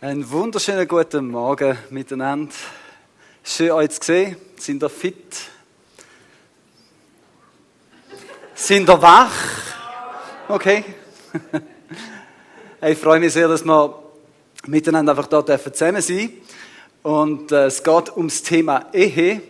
[0.00, 2.54] Einen wunderschönen guten Morgen miteinander.
[3.42, 4.36] Schön euch zu sehen.
[4.56, 5.16] Sind ihr fit?
[8.54, 9.32] Sind ihr wach?
[10.48, 10.84] Okay.
[12.80, 14.00] Ich freue mich sehr, dass wir
[14.68, 16.32] miteinander einfach dort zusammen sein
[17.02, 19.42] Und äh, es geht ums Thema Ehe,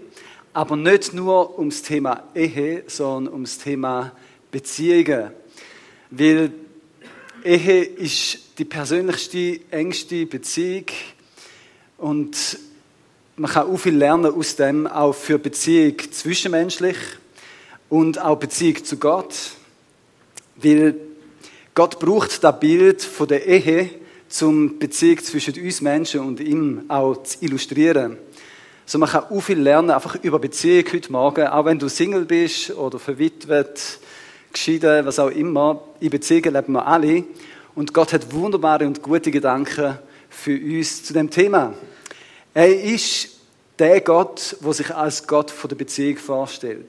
[0.54, 4.12] aber nicht nur ums Thema Ehe, sondern ums Thema
[4.50, 5.30] Beziehungen.
[6.10, 6.52] Weil
[7.44, 10.86] Ehe ist die persönlichste, engste Beziehung
[11.96, 12.58] und
[13.36, 16.96] man kann auch viel lernen aus dem, auch für Beziehung zwischenmenschlich
[17.88, 19.52] und auch Beziehung zu Gott,
[20.56, 20.96] weil
[21.72, 23.90] Gott braucht das Bild von der Ehe,
[24.28, 28.18] zum Beziehung zwischen uns Menschen und ihm auch zu illustrieren.
[28.84, 32.24] So man kann auch viel lernen, einfach über Beziehung heute Morgen, auch wenn du Single
[32.24, 34.00] bist oder verwitwet,
[34.52, 35.80] geschieden, was auch immer.
[36.00, 37.24] In Beziehungen leben wir alle.
[37.78, 39.98] Und Gott hat wunderbare und gute Gedanken
[40.28, 41.74] für uns zu dem Thema.
[42.52, 43.38] Er ist
[43.78, 46.88] der Gott, der sich als Gott von der Beziehung vorstellt.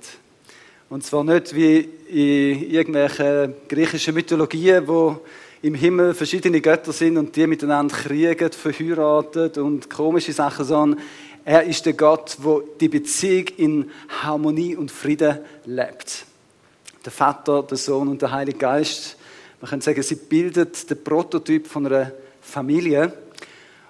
[0.89, 5.19] Und zwar nicht wie in irgendwelchen griechischen Mythologien, wo
[5.61, 10.99] im Himmel verschiedene Götter sind und die miteinander kriegen, verheiratet und komische Sachen, sondern
[11.45, 13.91] er ist der Gott, wo die Beziehung in
[14.23, 16.25] Harmonie und Frieden lebt.
[17.05, 19.18] Der Vater, der Sohn und der Heilige Geist
[19.61, 23.13] man kann sagen, sie bildet den Prototyp von einer Familie.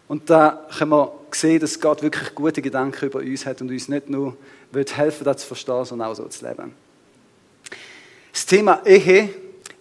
[0.07, 3.87] Und da können wir sehen, dass Gott wirklich gute Gedanken über uns hat und uns
[3.87, 4.35] nicht nur
[4.73, 6.73] helfen das zu verstehen, sondern auch so zu leben.
[8.31, 9.29] Das Thema Ehe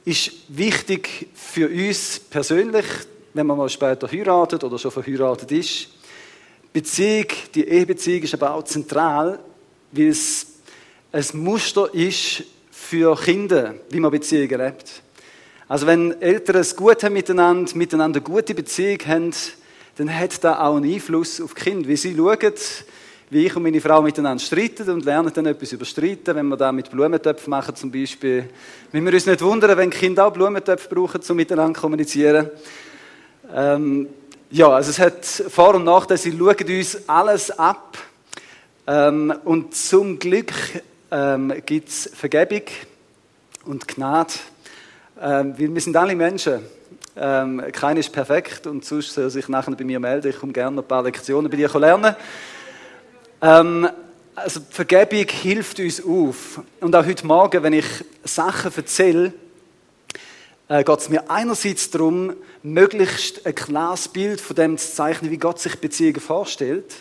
[0.05, 2.87] ist wichtig für uns persönlich,
[3.35, 5.89] wenn man mal später heiratet oder schon verheiratet ist.
[6.73, 9.39] Beziehung, die Ehebeziehung ist aber auch zentral,
[9.93, 10.47] weil es
[11.13, 15.03] ein Muster ist für Kinder, wie man Beziehungen lebt.
[15.69, 19.35] Also wenn Eltern es gut haben miteinander, miteinander eine gute Beziehung haben,
[19.97, 21.89] dann hat das auch einen Einfluss auf die Kinder.
[21.89, 22.55] Wie sie schauen,
[23.29, 26.57] wie ich und meine Frau miteinander streiten und lernen dann etwas über Streiten, wenn wir
[26.57, 28.49] da mit Blumentöpfen machen zum Beispiel.
[28.93, 32.49] Wenn wir uns nicht wundern, wenn Kinder auch Blumentöpfe brauchen, um miteinander zu kommunizieren.
[33.55, 34.09] Ähm,
[34.51, 36.17] ja, also es hat Vor- und Nachteile.
[36.17, 37.99] Sie schauen uns alles ab.
[38.87, 40.51] Ähm, und zum Glück
[41.11, 42.63] ähm, gibt es Vergebung
[43.67, 44.33] und Gnade
[45.21, 46.61] weil wir sind alle Menschen.
[47.17, 50.29] Ähm, keiner ist perfekt und sonst soll sich nachher bei mir melden.
[50.29, 52.15] Ich komme gerne noch ein paar Lektionen bei dir lernen.
[53.43, 53.89] Ähm,
[54.37, 56.61] also Vergebung hilft uns auf.
[56.81, 57.87] Und auch heute Morgen, wenn ich
[58.23, 59.33] Sachen erzähle,
[60.69, 65.39] äh, geht es mir einerseits darum, möglichst ein klares Bild von dem zu zeichnen, wie
[65.39, 66.95] Gott sich Beziehungen vorstellt.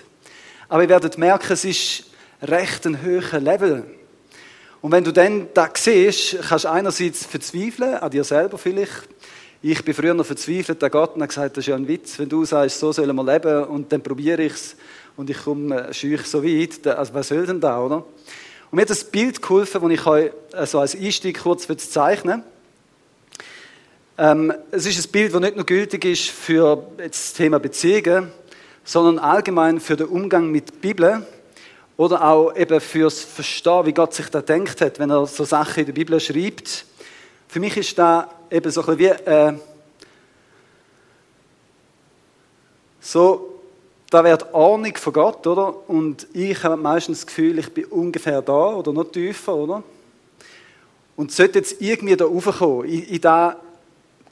[0.69, 2.05] Aber ihr werdet merken, es ist
[2.41, 3.83] recht ein höherer Level.
[4.81, 9.09] Und wenn du dann das siehst, kannst du einerseits verzweifeln, an dir selber vielleicht.
[9.61, 12.19] Ich bin früher noch verzweifelt an Gott und habe gesagt, das ist ja ein Witz,
[12.19, 14.75] wenn du sagst, so sollen wir leben und dann probiere ich es
[15.15, 16.85] und ich komme schüch so weit.
[16.85, 17.97] Also was soll denn da, oder?
[18.69, 22.43] Und mir hat das Bild geholfen, das ich euch also als Einstieg kurz zeichnen
[24.17, 28.31] ähm, Es ist ein Bild, das nicht nur gültig ist für das Thema Beziehungen,
[28.83, 31.25] sondern allgemein für den Umgang mit der Bibel
[31.97, 35.79] oder auch eben fürs Verstehen, wie Gott sich da denkt hat, wenn er so Sachen
[35.79, 36.85] in der Bibel schreibt.
[37.47, 39.53] Für mich ist da eben so ein bisschen wie, äh,
[43.01, 43.59] so,
[44.11, 45.89] da wird Ahnung von Gott, oder?
[45.89, 49.83] Und ich habe meistens das Gefühl, ich bin ungefähr da oder noch tiefer, oder?
[51.15, 53.55] Und sollte jetzt irgendwie da raufkommen, in, in das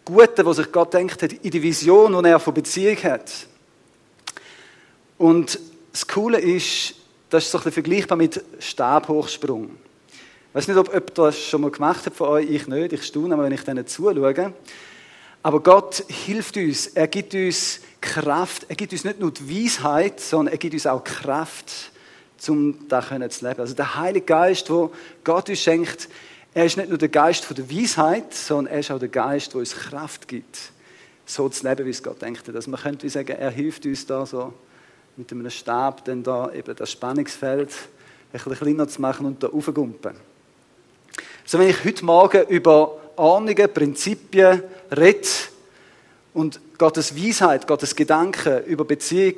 [0.06, 3.32] Gute, was sich Gott denkt hat, in die Vision, die er von Beziehung hat.
[5.18, 5.60] Und
[5.92, 6.96] das Coole ist,
[7.30, 9.72] das ist so ein vergleichbar mit Stabhochsprung.
[10.50, 13.04] Ich weiß nicht, ob jemand das schon mal gemacht hat von euch, ich nicht, ich
[13.04, 14.54] staune, wenn ich denen zuschaue.
[15.44, 20.20] Aber Gott hilft uns, er gibt uns Kraft, er gibt uns nicht nur die Weisheit,
[20.20, 21.92] sondern er gibt uns auch Kraft,
[22.48, 23.60] um da zu leben.
[23.60, 24.92] Also der Heilige Geist, wo
[25.24, 26.08] Gott uns schenkt,
[26.54, 29.60] er ist nicht nur der Geist der Weisheit, sondern er ist auch der Geist, der
[29.60, 30.58] uns Kraft gibt,
[31.26, 32.48] so zu leben, wie es Gott denkt.
[32.48, 34.54] Also man könnte sagen, er hilft uns da so
[35.18, 39.48] mit einem Stab dann da eben das Spannungsfeld ein bisschen kleiner zu machen und da
[39.48, 40.16] aufgumpen.
[41.46, 44.64] So, wenn ich heute Morgen über Ahnungen, Prinzipien
[44.96, 45.28] rede
[46.34, 49.36] und Gottes Weisheit, Gottes Gedanken über Beziehung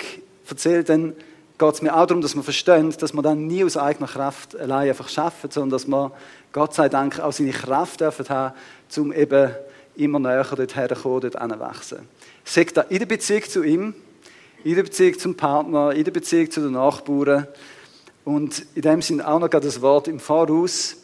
[0.50, 1.14] erzähle, dann
[1.60, 4.56] geht es mir auch darum, dass wir verstehen, dass wir dann nie aus eigener Kraft
[4.56, 6.12] allein einfach schaffen, sondern dass wir
[6.52, 8.56] Gott sei Dank auch seine Kraft dürfen haben,
[8.98, 9.52] um eben
[9.96, 12.08] immer näher dorthin zu kommen, dort hinwachsen.
[12.46, 13.96] Sagt da in der Beziehung zu ihm,
[14.64, 17.48] in der Beziehung zum Partner, in der Beziehung zu den Nachbarn.
[18.26, 20.98] Und in dem Sinne auch noch das Wort im Voraus.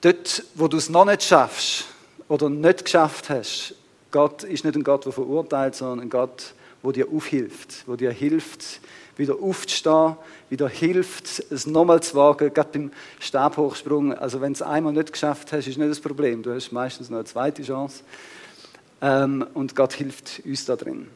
[0.00, 1.86] Dort, wo du es noch nicht schaffst
[2.28, 3.74] oder nicht geschafft hast,
[4.10, 8.10] Gott ist nicht ein Gott, der verurteilt, sondern ein Gott, wo dir aufhilft, wo dir
[8.10, 8.80] hilft,
[9.16, 10.16] wieder aufzustehen,
[10.48, 14.14] wieder hilft, es nochmal zu wagen, gerade beim Stabhochsprung.
[14.14, 16.42] Also wenn du es einmal nicht geschafft hast, ist nicht das Problem.
[16.42, 18.02] Du hast meistens noch eine zweite Chance.
[19.02, 21.08] Ähm, und Gott hilft uns da drin.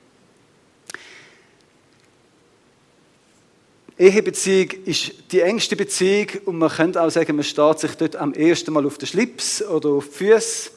[3.98, 8.32] Ehebeziehung ist die engste Beziehung und man könnte auch sagen, man steht sich dort am
[8.32, 10.70] ersten Mal auf den Schlips oder auf die Füße.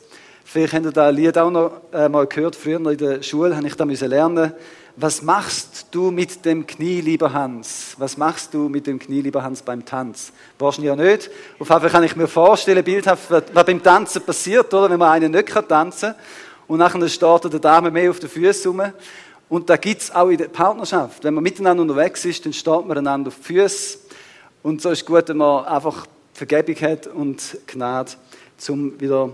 [0.43, 2.55] Vielleicht habt ihr das Lied auch noch äh, mal gehört.
[2.55, 4.53] Früher in der Schule habe ich da lernen
[4.97, 7.95] was machst du mit dem Knie, lieber Hans?
[7.97, 10.31] Was machst du mit dem Knie, lieber Hans, beim Tanz?
[10.57, 11.29] Wahrscheinlich ja nicht.
[11.59, 14.89] Auf jeden Fall kann ich mir vorstellen, bildhaft, was beim Tanzen passiert, oder?
[14.89, 16.15] Wenn man einen nicht tanzen kann.
[16.67, 18.93] Und nachher steht der Dame mehr auf den Füßen rum.
[19.47, 21.23] Und da gibt es auch in der Partnerschaft.
[21.23, 23.99] Wenn man miteinander unterwegs ist, dann steht man einander auf die Füße.
[24.63, 28.13] Und so ist es gut, wenn man einfach Vergebung hat und Gnade,
[28.69, 29.29] um wieder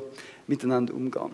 [0.47, 1.31] miteinander umzugehen.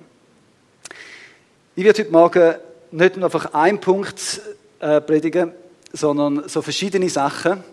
[1.75, 2.55] Ich werde heute Morgen
[2.91, 4.41] nicht nur einfach einen Punkt
[4.79, 5.51] äh, predigen,
[5.91, 7.63] sondern so verschiedene Sachen.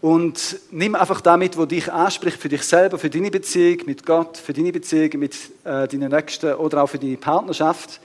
[0.00, 4.36] Und nimm einfach damit, was dich anspricht, für dich selber, für deine Beziehung mit Gott,
[4.36, 8.00] für deine Beziehung mit äh, deinen Nächsten oder auch für deine Partnerschaft.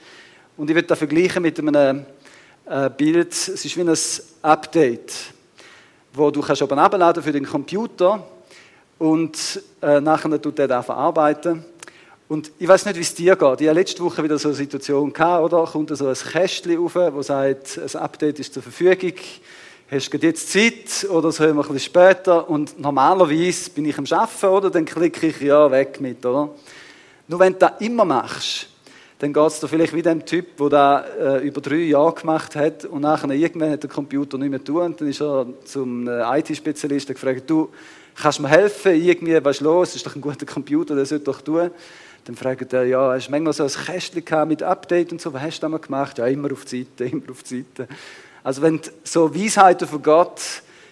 [0.56, 2.06] Und ich würde das vergleichen mit einem
[2.98, 3.32] Bild.
[3.32, 3.98] Es ist wie ein
[4.44, 5.14] Update,
[6.14, 8.24] wo du kannst oben abladen für den Computer
[9.00, 11.66] und äh, nachher tut er das verarbeiten.
[12.28, 13.62] Und ich weiß nicht, wie es dir geht.
[13.62, 15.66] Ich hatte letzte Woche wieder so eine Situation gehabt, oder?
[15.66, 19.14] Kommt so ein Kästchen auf, wo sagt, ein Update ist zur Verfügung.
[19.90, 22.48] Hast du jetzt Zeit oder so ein bisschen später?
[22.48, 24.70] Und normalerweise bin ich am Arbeiten, oder?
[24.70, 26.50] Dann klicke ich ja weg mit, oder?
[27.28, 28.69] Nur wenn du das immer machst,
[29.20, 32.56] dann geht es dir vielleicht wie dem Typ, der das äh, über drei Jahre gemacht
[32.56, 36.40] hat und nachher irgendwann hat der Computer nicht mehr tun dann ist er zum äh,
[36.40, 37.70] IT-Spezialisten gefragt, du,
[38.22, 41.42] kannst mir helfen, irgendwie, was ist los, ist doch ein guter Computer, der sollte doch
[41.42, 41.72] tun.
[42.26, 45.42] Dann fragt er, ja, hast du manchmal so ein Kästchen mit Update und so, was
[45.42, 46.18] hast du da gemacht?
[46.18, 47.88] Ja, immer auf die Seite, immer auf die Seite.
[48.44, 50.42] Also wenn du so Weisheiten von Gott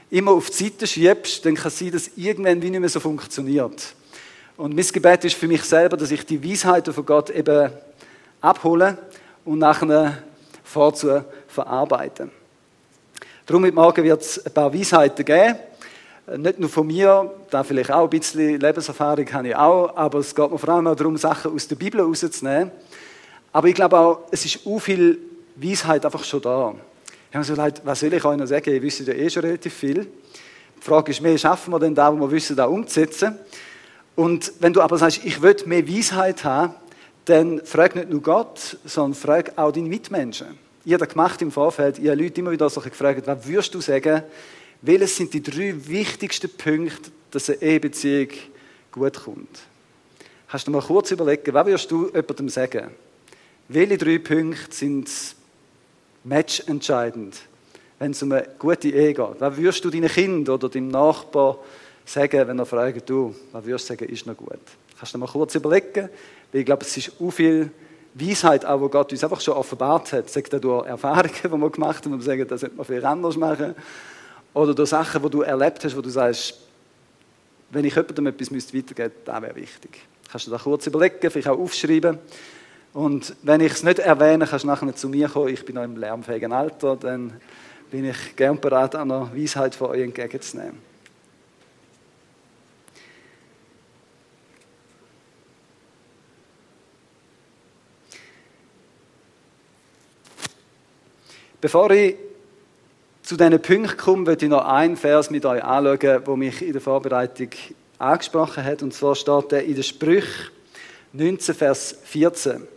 [0.09, 2.99] immer auf die Seite schiebst, dann kann es sein, dass irgendwann wie nicht mehr so
[2.99, 3.93] funktioniert.
[4.55, 7.69] Und mein Gebet ist für mich selber, dass ich die Weisheiten von Gott eben
[8.41, 8.97] abhole
[9.45, 10.17] und nachher
[10.63, 12.31] vorzu verarbeiten.
[13.45, 15.55] Darum heute Morgen wird es ein paar Weisheiten geben.
[16.35, 20.35] Nicht nur von mir, da vielleicht auch ein bisschen Lebenserfahrung habe ich auch, aber es
[20.35, 22.71] geht mir vor allem auch darum, Sachen aus der Bibel rauszunehmen.
[23.53, 25.17] Aber ich glaube auch, es ist auch viel
[25.55, 26.73] Weisheit einfach schon da.
[27.29, 28.73] Ich habe mir so gedacht, was soll ich euch noch sagen?
[28.73, 30.03] Ihr wisst ja eh schon relativ viel.
[30.03, 33.37] Die Frage ist mehr, schaffen wir denn da, wo wir wissen, da umzusetzen?
[34.15, 36.75] Und wenn du aber sagst, ich will mehr Weisheit haben,
[37.27, 40.57] dann frag nicht nur Gott, sondern frag auch deine Mitmenschen.
[40.85, 41.99] Ich habe gemacht im Vorfeld.
[41.99, 44.23] Ich habe Leute immer wieder so gefragt, was würdest du sagen,
[44.81, 48.29] welches sind die drei wichtigsten Punkte, dass eine Ehebeziehung
[48.91, 49.59] gut kommt?
[50.47, 52.91] Hast du mal kurz überlegen, was würdest du jemandem sagen?
[53.67, 55.09] Welche drei Punkte sind
[56.23, 57.35] matchentscheidend,
[57.99, 59.39] wenn es um eine gute Ehe geht?
[59.39, 61.57] Was würdest du deinen Kind oder deinem Nachbar
[62.05, 64.59] sagen, wenn er fragt, du, was würdest du sagen, ist noch gut?
[64.97, 66.09] Kannst du mal kurz überlegen?
[66.51, 67.71] Weil ich glaube, es ist auch viel
[68.13, 70.29] Weisheit, auch, wo Gott uns einfach schon offenbart hat.
[70.29, 73.37] Sagt er durch Erfahrungen, die wir gemacht haben, und sagen, das sollte man viel anders
[73.37, 73.75] machen.
[74.53, 76.55] Oder durch Sachen, die du erlebt hast, wo du sagst,
[77.69, 79.99] wenn ich jemandem etwas weitergeben müsste, das wäre wichtig.
[80.31, 82.17] Kannst du da kurz überlegen, vielleicht auch aufschreiben.
[82.93, 85.49] Und wenn ich es nicht erwähne, kannst du nachher zu mir kommen.
[85.49, 87.33] Ich bin noch im lärmfähigen Alter, dann
[87.91, 90.77] bin ich gern bereit, eine Weisheit von euch entgegenzunehmen.
[101.59, 102.15] Bevor ich
[103.23, 106.71] zu diesen Punkten komme, möchte ich noch einen Vers mit euch anschauen, der mich in
[106.71, 107.49] der Vorbereitung
[107.97, 108.83] angesprochen hat.
[108.83, 110.51] Und zwar steht er in der Sprüch
[111.13, 112.67] 19, Vers 14.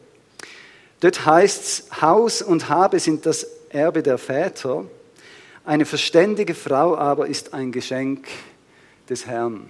[1.00, 4.86] Dort heißt es, Haus und Habe sind das Erbe der Väter,
[5.64, 8.26] eine verständige Frau aber ist ein Geschenk
[9.08, 9.68] des Herrn.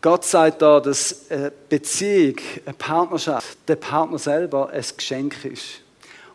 [0.00, 5.80] Gott sagt da, dass eine Beziehung, eine Partnerschaft, der Partner selber ein Geschenk ist.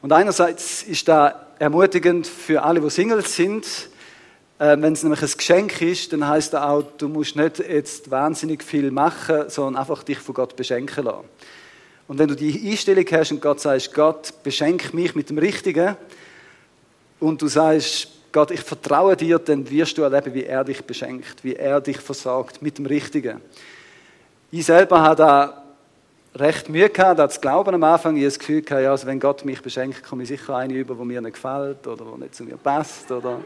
[0.01, 3.65] Und einerseits ist da ermutigend für alle, die Singles sind.
[4.59, 8.11] Äh, Wenn es nämlich ein Geschenk ist, dann heißt das auch, du musst nicht jetzt
[8.11, 11.23] wahnsinnig viel machen, sondern einfach dich von Gott beschenken lassen.
[12.09, 15.95] Und wenn du die Einstellung hast und Gott sagst, Gott, beschenk mich mit dem Richtigen,
[17.23, 21.43] und du sagst, Gott, ich vertraue dir, dann wirst du erleben, wie er dich beschenkt,
[21.43, 23.39] wie er dich versorgt mit dem Richtigen.
[24.49, 25.63] Ich selber habe da
[26.33, 28.15] recht Mühe gehabt, das glauben am Anfang.
[28.15, 30.73] Ich habe das Gefühl gehabt, ja, also wenn Gott mich beschenkt, komme ich sicher eine
[30.73, 33.11] über, die mir nicht gefällt oder die nicht zu mir passt.
[33.11, 33.39] Oder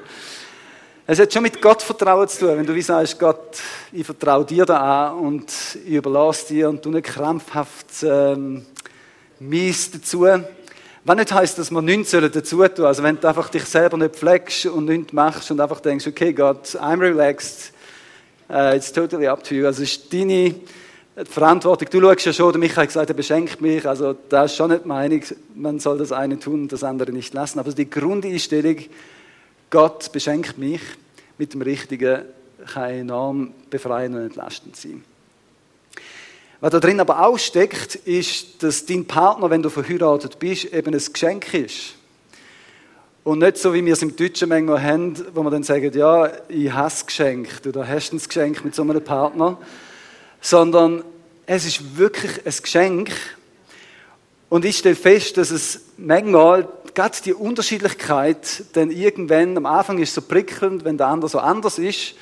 [1.06, 2.58] es hat schon mit Gottvertrauen zu tun.
[2.58, 3.60] Wenn du wie sagst, Gott,
[3.92, 5.52] ich vertraue dir da an und
[5.86, 8.66] ich überlasse dir und du nicht krampfhaft ähm,
[9.40, 10.26] mies dazu,
[11.08, 12.86] Was nicht heisst, dass man nichts dazu tun sollen.
[12.86, 16.34] Also wenn du einfach dich selber nicht pflegst und nichts machst und einfach denkst, okay,
[16.34, 17.72] Gott, I'm relaxed,
[18.50, 19.66] uh, it's totally up to you.
[19.66, 20.54] Also ist deine
[21.24, 21.88] Verantwortung.
[21.90, 23.88] Du schaust ja schon, der Michael hat gesagt, er beschenkt mich.
[23.88, 25.22] Also da ist schon nicht meine,
[25.56, 27.60] man soll das eine tun und das andere nicht lassen.
[27.60, 28.76] Aber die Grundeinstellung,
[29.70, 30.82] Gott beschenkt mich
[31.38, 32.24] mit dem Richtigen,
[32.74, 35.06] kann enorm befreiend und entlastend sein.
[36.60, 40.92] Was da drin aber auch steckt, ist, dass dein Partner, wenn du verheiratet bist, eben
[40.92, 41.94] ein Geschenk ist.
[43.24, 46.32] Und nicht so, wie wir es im Deutschen manchmal haben, wo wir dann sagen, ja,
[46.48, 49.60] ich hasse Geschenk, oder hast ein Geschenk mit so einem Partner,
[50.42, 51.04] sondern
[51.46, 53.12] es ist wirklich ein Geschenk.
[54.50, 60.10] Und ich stelle fest, dass es manchmal, gerade die Unterschiedlichkeit, dann irgendwann, am Anfang ist
[60.10, 62.16] es so prickelnd, wenn der andere so anders ist,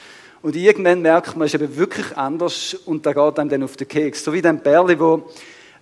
[0.46, 3.78] und irgendwann merkt man, es ist eben wirklich anders und da geht einem dann auf
[3.78, 4.24] den Keks.
[4.24, 5.28] So wie der Berli, wo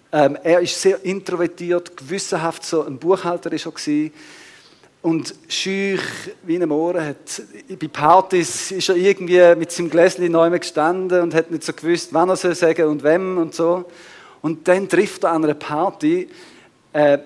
[0.10, 4.10] ähm, er ist sehr introvertiert, gewissenhaft so ein Buchhalter ist er
[5.01, 6.00] und schüch
[6.43, 7.41] wie ein Ohren hat.
[7.77, 12.13] Bei Partys ist er irgendwie mit seinem Gläschen neu gestanden und hat nicht so gewusst,
[12.13, 13.84] wann er soll sagen und wem und so.
[14.41, 16.29] Und dann trifft er an einer Party
[16.93, 17.17] äh,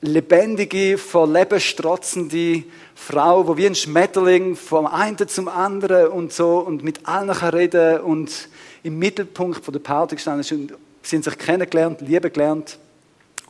[0.00, 2.64] lebendige, vor Leben strotzende
[2.94, 7.50] Frau, die wie ein Schmetterling vom einen zum anderen und so und mit allen kann
[7.50, 8.48] reden und
[8.82, 12.78] im Mittelpunkt von der Party gestanden ist und sie haben sich kennengelernt, lieben gelernt.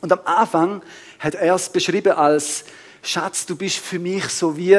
[0.01, 0.81] Und am Anfang
[1.19, 2.65] hat er es beschrieben als
[3.01, 4.77] Schatz, du bist für mich so wie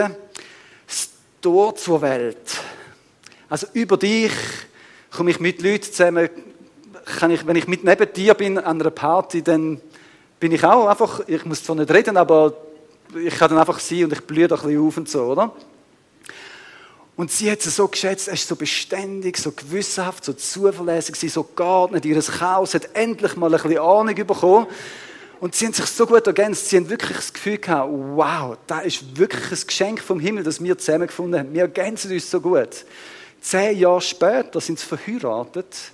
[0.87, 1.11] das
[1.41, 2.59] Tor zur Welt.
[3.49, 4.33] Also über dich
[5.11, 6.31] komme ich mit Leuten zusammen,
[7.05, 9.81] kann ich, wenn ich mit neben dir bin an einer Party, dann
[10.41, 12.55] bin ich auch einfach, ich muss zwar nicht reden, aber
[13.15, 15.53] ich kann dann einfach sein und ich blühe da ein bisschen auf und so, oder?
[17.17, 21.29] Und sie hat es so geschätzt, er ist so beständig, so gewissenhaft, so zuverlässig, sie
[21.29, 24.67] so geordnet, ihr Chaos hat endlich mal ein bisschen Ahnung bekommen.
[25.41, 28.81] Und sie haben sich so gut ergänzt, sie haben wirklich das Gefühl gehabt, wow, da
[28.81, 31.53] ist wirklich ein Geschenk vom Himmel, das wir zusammengefunden haben.
[31.53, 32.87] Wir ergänzen uns so gut.
[33.43, 35.93] Zehn Jahre später sind sie verheiratet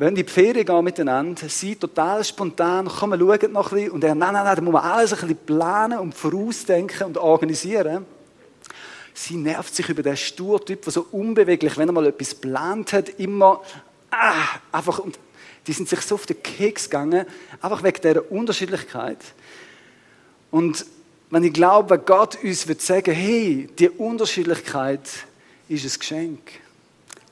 [0.00, 3.90] wenn die Ferien gehen miteinander, sie total spontan, komm, schauen noch ein bisschen.
[3.90, 7.18] Und er, nein, nein, nein, da muss man alles ein bisschen planen und vorausdenken und
[7.18, 8.06] organisieren.
[9.12, 13.10] Sie nervt sich über den Sturtyp, der so unbeweglich, wenn er mal etwas geplant hat,
[13.20, 13.60] immer
[14.10, 15.18] ah, einfach, und
[15.66, 17.26] die sind sich so auf den Keks gegangen,
[17.60, 19.18] einfach wegen dieser Unterschiedlichkeit.
[20.50, 20.86] Und
[21.28, 25.06] wenn ich glaube, Gott uns wird sagen, hey, die Unterschiedlichkeit
[25.68, 26.40] ist ein Geschenk.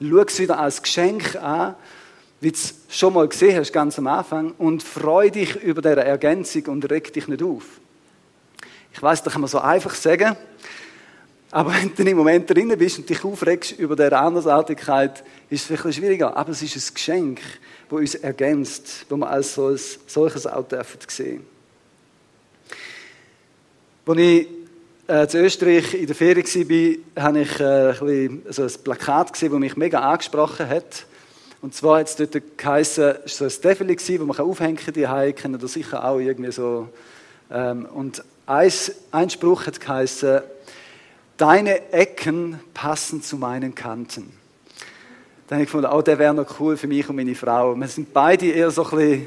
[0.01, 1.75] Schau es wieder als Geschenk an
[2.41, 6.05] wie du es schon mal gesehen hast, ganz am Anfang, und freu dich über diese
[6.05, 7.65] Ergänzung und reg dich nicht auf.
[8.93, 10.37] Ich weiß, das kann man so einfach sagen,
[11.51, 15.67] aber wenn du im Moment drin bist und dich aufregst über diese Andersartigkeit, ist es
[15.67, 16.37] vielleicht ein schwieriger.
[16.37, 17.41] Aber es ist ein Geschenk,
[17.89, 21.47] das uns ergänzt, wo wir als solches auch dürfen sehen.
[24.07, 24.49] Als ich
[25.07, 26.47] äh, in Österreich in der Ferien
[27.17, 31.07] war, habe ich äh, ein, bisschen, so ein Plakat gesehen, das mich mega angesprochen hat.
[31.61, 35.09] Und zwar hat es dort es war so ein Steffeli, das man aufhängen kann, die
[35.09, 36.89] Hause, kennen das sicher auch irgendwie so.
[37.51, 38.73] Ähm, und ein,
[39.11, 40.41] ein Spruch hat geheißen,
[41.37, 44.33] deine Ecken passen zu meinen Kanten.
[45.49, 47.75] Dann habe ich gefunden, oh, der wäre noch cool für mich und meine Frau.
[47.75, 49.27] Wir sind beide eher so ein bisschen,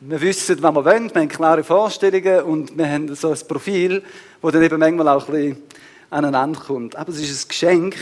[0.00, 4.02] wir wissen, was wir wollen, wir haben klare Vorstellungen und wir haben so ein Profil,
[4.40, 5.62] das dann eben manchmal auch ein bisschen
[6.10, 6.94] aneinander kommt.
[6.94, 7.96] Aber es ist ein Geschenk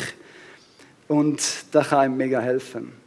[1.08, 3.01] und das kann einem mega helfen.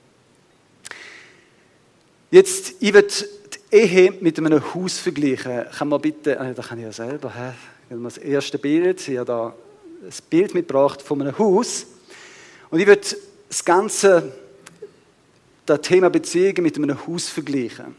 [2.32, 3.08] Jetzt, ich würde
[3.72, 5.65] die Ehe mit einem Haus vergleichen.
[5.77, 7.53] Kann man bitte, äh, das kann ich ja selber, hä?
[7.89, 9.48] das erste Bild, ich habe da
[10.03, 11.86] ein Bild mitgebracht von einem Haus.
[12.72, 13.05] Und ich würde
[13.48, 14.34] das ganze
[15.65, 17.96] das Thema Beziehungen mit einem Haus vergleichen.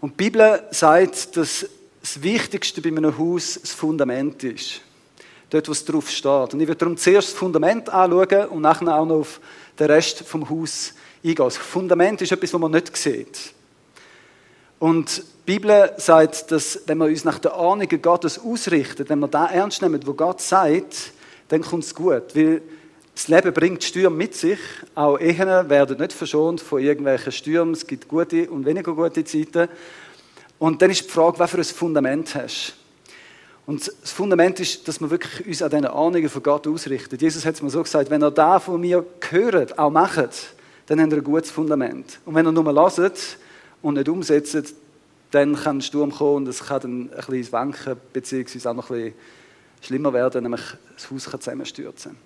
[0.00, 1.66] Und die Bibel sagt, dass
[2.00, 4.80] das Wichtigste bei einem Haus das Fundament ist.
[5.50, 6.54] Dort, wo es drauf steht.
[6.54, 9.40] Und ich würde darum zuerst das Fundament anschauen und nachher auch noch auf
[9.78, 11.36] den Rest vom Haus eingehen.
[11.36, 13.52] Das Fundament ist etwas, was man nicht sieht.
[14.78, 19.28] Und die Bibel sagt, dass wenn wir uns nach der Ahnung Gottes ausrichten, wenn wir
[19.28, 21.12] da ernst nehmen, wo Gott sagt,
[21.48, 22.34] dann kommt es gut.
[22.34, 22.62] Weil
[23.14, 24.60] das Leben bringt Stürme mit sich.
[24.94, 27.74] Auch Ehen werden nicht verschont von irgendwelchen Stürmen.
[27.74, 29.68] Es gibt gute und weniger gute Zeiten.
[30.58, 32.74] Und dann ist die Frage, was für ein Fundament hast
[33.68, 37.18] und das Fundament ist, dass wir wirklich uns an diesen Ahnungen von Gott ausrichten.
[37.20, 40.54] Jesus hat es mir so gesagt, wenn ihr da von mir gehört, auch macht,
[40.88, 42.18] dann habt ihr ein gutes Fundament.
[42.24, 43.38] Und wenn ihr nur lasst
[43.82, 44.74] und nicht umsetzt,
[45.30, 48.90] dann kann ein Sturm kommen und es kann dann ein bisschen wanken, beziehungsweise auch noch
[48.90, 49.14] ein bisschen
[49.82, 50.62] schlimmer werden, nämlich
[50.96, 52.16] das Haus kann zusammenstürzen.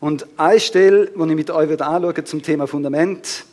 [0.00, 3.44] Und eine Stelle, die ich mit euch anschaue zum Thema Fundament,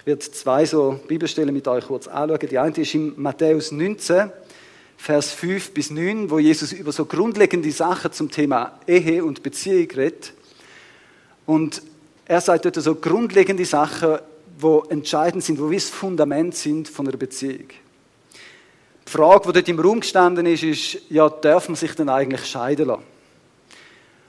[0.00, 2.48] Ich werde zwei so Bibelstellen mit euch kurz anschauen.
[2.50, 4.30] Die eine ist in Matthäus 19,
[4.96, 9.90] Vers 5 bis 9, wo Jesus über so grundlegende Sachen zum Thema Ehe und Beziehung
[9.90, 10.32] redet.
[11.44, 11.82] Und
[12.30, 14.18] er sagt dort so grundlegende Sachen,
[14.56, 17.66] wo entscheidend sind, wo wie das Fundament sind von einer Beziehung.
[19.04, 22.46] Die Frage, die dort im Raum gestanden ist, ist, ja, darf man sich denn eigentlich
[22.46, 23.02] scheiden lassen?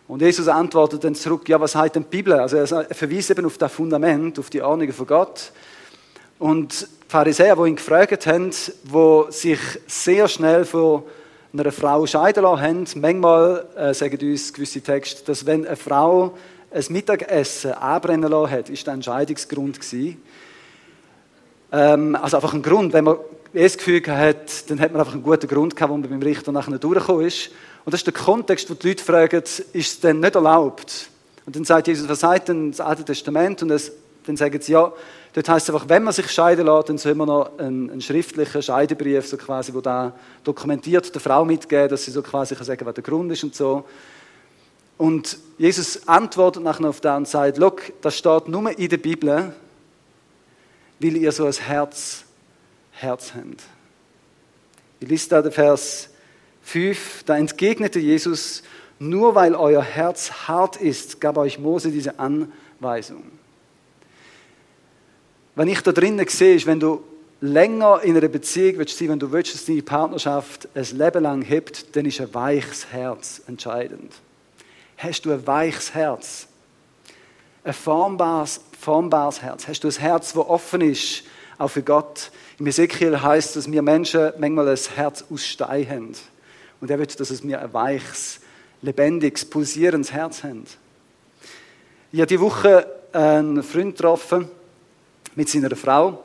[0.07, 2.33] Und Jesus antwortet dann zurück, ja, was heißt denn die Bibel?
[2.33, 5.51] Also er verweist eben auf das Fundament, auf die Ahnung von Gott.
[6.39, 11.03] Und die Pharisäer, die ihn gefragt haben, die sich sehr schnell von
[11.53, 16.35] einer Frau scheiden lassen haben, manchmal äh, sagen uns gewisse Texte, dass wenn eine Frau
[16.73, 20.21] ein Mittagessen anbrennen lassen hat, ist das ein Scheidungsgrund gewesen.
[21.71, 23.17] Ähm, also einfach ein Grund, wenn man
[23.53, 26.51] das Gefühl hat, dann hat man einfach einen guten Grund gehabt, wo man beim Richter
[26.51, 27.49] nachher durchgekommen ist.
[27.83, 31.09] Und das ist der Kontext, wo die Leute fragen, ist es denn nicht erlaubt?
[31.45, 33.61] Und dann sagt Jesus, was sagt denn das Alte Testament?
[33.63, 33.91] Und das,
[34.25, 34.93] dann sagen sie, ja,
[35.33, 38.01] dort heißt es einfach, wenn man sich scheiden lässt, dann soll man noch einen, einen
[38.01, 40.13] schriftlichen Scheidebrief, so quasi, wo da
[40.43, 43.55] dokumentiert der Frau mitgeben, dass sie so quasi kann sagen, was der Grund ist und
[43.55, 43.83] so.
[45.01, 49.51] Und Jesus antwortet nachher auf das und sagt, look, das steht nur in der Bibel,
[50.99, 52.23] weil ihr so ein Herz,
[52.91, 53.63] Herz habt.
[54.99, 56.09] Ich lese da den Vers
[56.61, 58.61] 5, da entgegnete Jesus,
[58.99, 63.23] nur weil euer Herz hart ist, gab euch Mose diese Anweisung.
[65.55, 67.03] Wenn ich da drinnen sehe, ist, wenn du
[67.39, 71.41] länger in einer Beziehung willst sein, wenn du willst, dass deine Partnerschaft ein Leben lang
[71.41, 74.13] hebt, dann ist ein weiches Herz entscheidend.
[75.01, 76.45] Hast du ein weiches Herz?
[77.63, 79.67] Ein formbares, formbares Herz?
[79.67, 81.23] Hast du ein Herz, das offen ist,
[81.57, 82.29] auch für Gott?
[82.59, 86.13] Im Ezekiel heißt es, dass wir Menschen manchmal ein Herz aus Stein haben.
[86.79, 88.41] Und er will, dass es mir ein weiches,
[88.83, 90.65] lebendiges, pulsierendes Herz haben.
[92.11, 94.49] Ich habe diese Woche einen Freund getroffen
[95.33, 96.23] mit seiner Frau.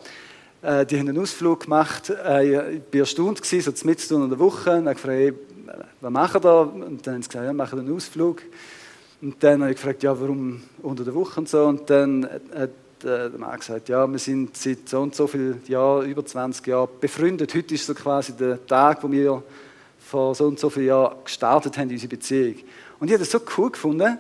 [0.61, 2.11] Äh, die haben einen Ausflug gemacht.
[2.11, 4.85] Äh, ich war erstaunt, so mitten in der Woche.
[4.85, 5.35] Ich gefragt,
[6.01, 6.61] was machen da?
[6.61, 8.43] Und dann haben sie gesagt, ja, machen einen Ausflug.
[9.23, 11.65] Und dann habe ich gefragt, ja, warum unter der Woche und so.
[11.65, 12.71] Und dann hat
[13.03, 16.89] der Mann gesagt, ja, wir sind seit so und so vielen Jahren, über 20 Jahren
[17.01, 17.55] befreundet.
[17.55, 19.43] Heute ist so quasi der Tag, wo wir
[19.99, 22.57] vor so und so vielen Jahren gestartet haben, unsere Beziehung.
[23.01, 24.19] Und ich habe das so cool gefunden,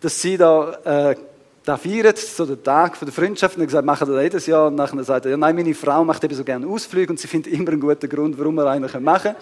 [0.00, 1.16] dass sie da, äh,
[1.64, 4.68] da feiern, so den Tag der Freundschaft, und gesagt, machen das jedes Jahr.
[4.68, 7.28] Und nachher sagt er, ja, nein, meine Frau macht eben so gerne Ausflüge und sie
[7.28, 9.36] findet immer einen guten Grund, warum wir einen machen können.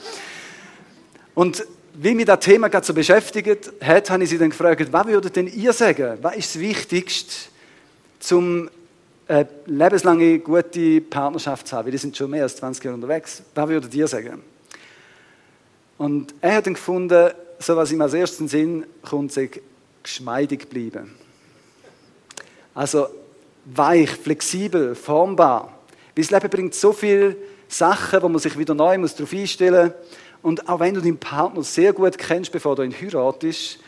[1.38, 5.06] Und wie mich das Thema gerade so beschäftigt hat, habe ich sie dann gefragt, was
[5.06, 6.18] würdet denn ihr sagen?
[6.20, 8.68] Was ist das Wichtigste, um
[9.28, 11.84] eine lebenslange gute Partnerschaft zu haben?
[11.84, 13.44] Weil die sind schon mehr als 20 Jahre unterwegs.
[13.54, 14.42] Was würdet ihr sagen?
[15.96, 19.62] Und er hat dann gefunden, so was ihm als ersten Sinn kommt, sich
[20.02, 21.14] geschmeidig bleiben.
[22.74, 23.06] Also
[23.64, 25.72] weich, flexibel, formbar.
[26.16, 27.36] Weil das Leben bringt so viele
[27.68, 29.94] Sachen, wo man sich wieder neu darauf einstellen muss.
[30.42, 33.78] Und auch wenn du deinen Partner sehr gut kennst, bevor du ihn heiratest,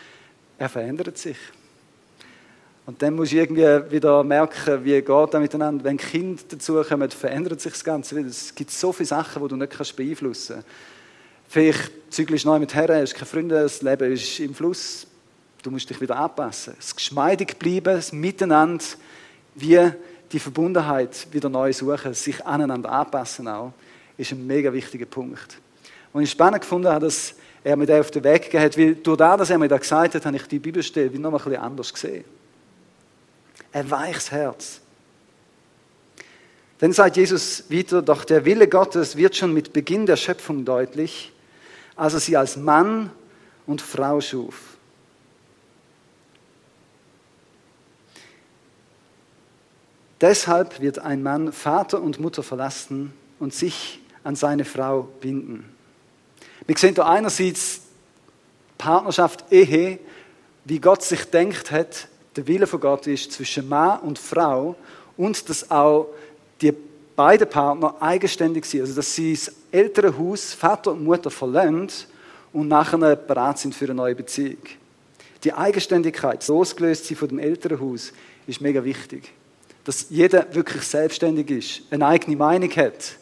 [0.59, 1.37] er verändert sich.
[2.87, 5.85] Und dann musst du irgendwie wieder merken, wie geht das miteinander.
[5.85, 8.21] Wenn Kinder dazukommen, verändert sich das Ganze.
[8.21, 10.69] Es gibt so viele Sachen, die du nicht beeinflussen kannst.
[11.49, 15.07] Vielleicht zügelst du neu mit her, hast keine Freunde, das Leben ist im Fluss.
[15.63, 16.75] Du musst dich wieder anpassen.
[16.77, 18.85] Das geschmeidig bleiben, das Miteinander,
[19.55, 19.91] wie
[20.33, 23.73] die Verbundenheit wieder neu suchen, sich aneinander anpassen auch,
[24.17, 25.59] ist ein mega wichtiger Punkt.
[26.13, 29.17] Und ich spannend gefunden habe, dass er mir auf den Weg gegeben hat, weil durch
[29.17, 31.93] das, dass er mir das gesagt hat, habe ich die Bibelstelle noch ein bisschen anders
[31.93, 32.25] gesehen.
[33.73, 34.81] Ein weiches Herz.
[36.79, 41.33] Dann sagt Jesus weiter, doch der Wille Gottes wird schon mit Beginn der Schöpfung deutlich
[42.01, 43.11] als er sie als Mann
[43.67, 44.79] und Frau schuf.
[50.19, 55.77] Deshalb wird ein Mann Vater und Mutter verlassen und sich an seine Frau binden.
[56.67, 57.81] Wir sehen da einerseits
[58.79, 59.99] Partnerschaft, Ehe,
[60.65, 64.77] wie Gott sich denkt hat, der Wille von Gott ist zwischen Mann und Frau
[65.17, 66.09] und dass auch
[66.61, 66.73] die
[67.17, 71.89] beide Partner eigenständig sind, also dass sie das ältere Haus, Vater und Mutter verlassen
[72.53, 74.63] und nachher bereit sind für eine neue Beziehung.
[75.45, 78.13] Die Eigenständigkeit, losgelöst sie von dem älteren Haus,
[78.47, 79.33] ist mega wichtig.
[79.85, 83.17] Dass jeder wirklich selbstständig ist, eine eigene Meinung hat.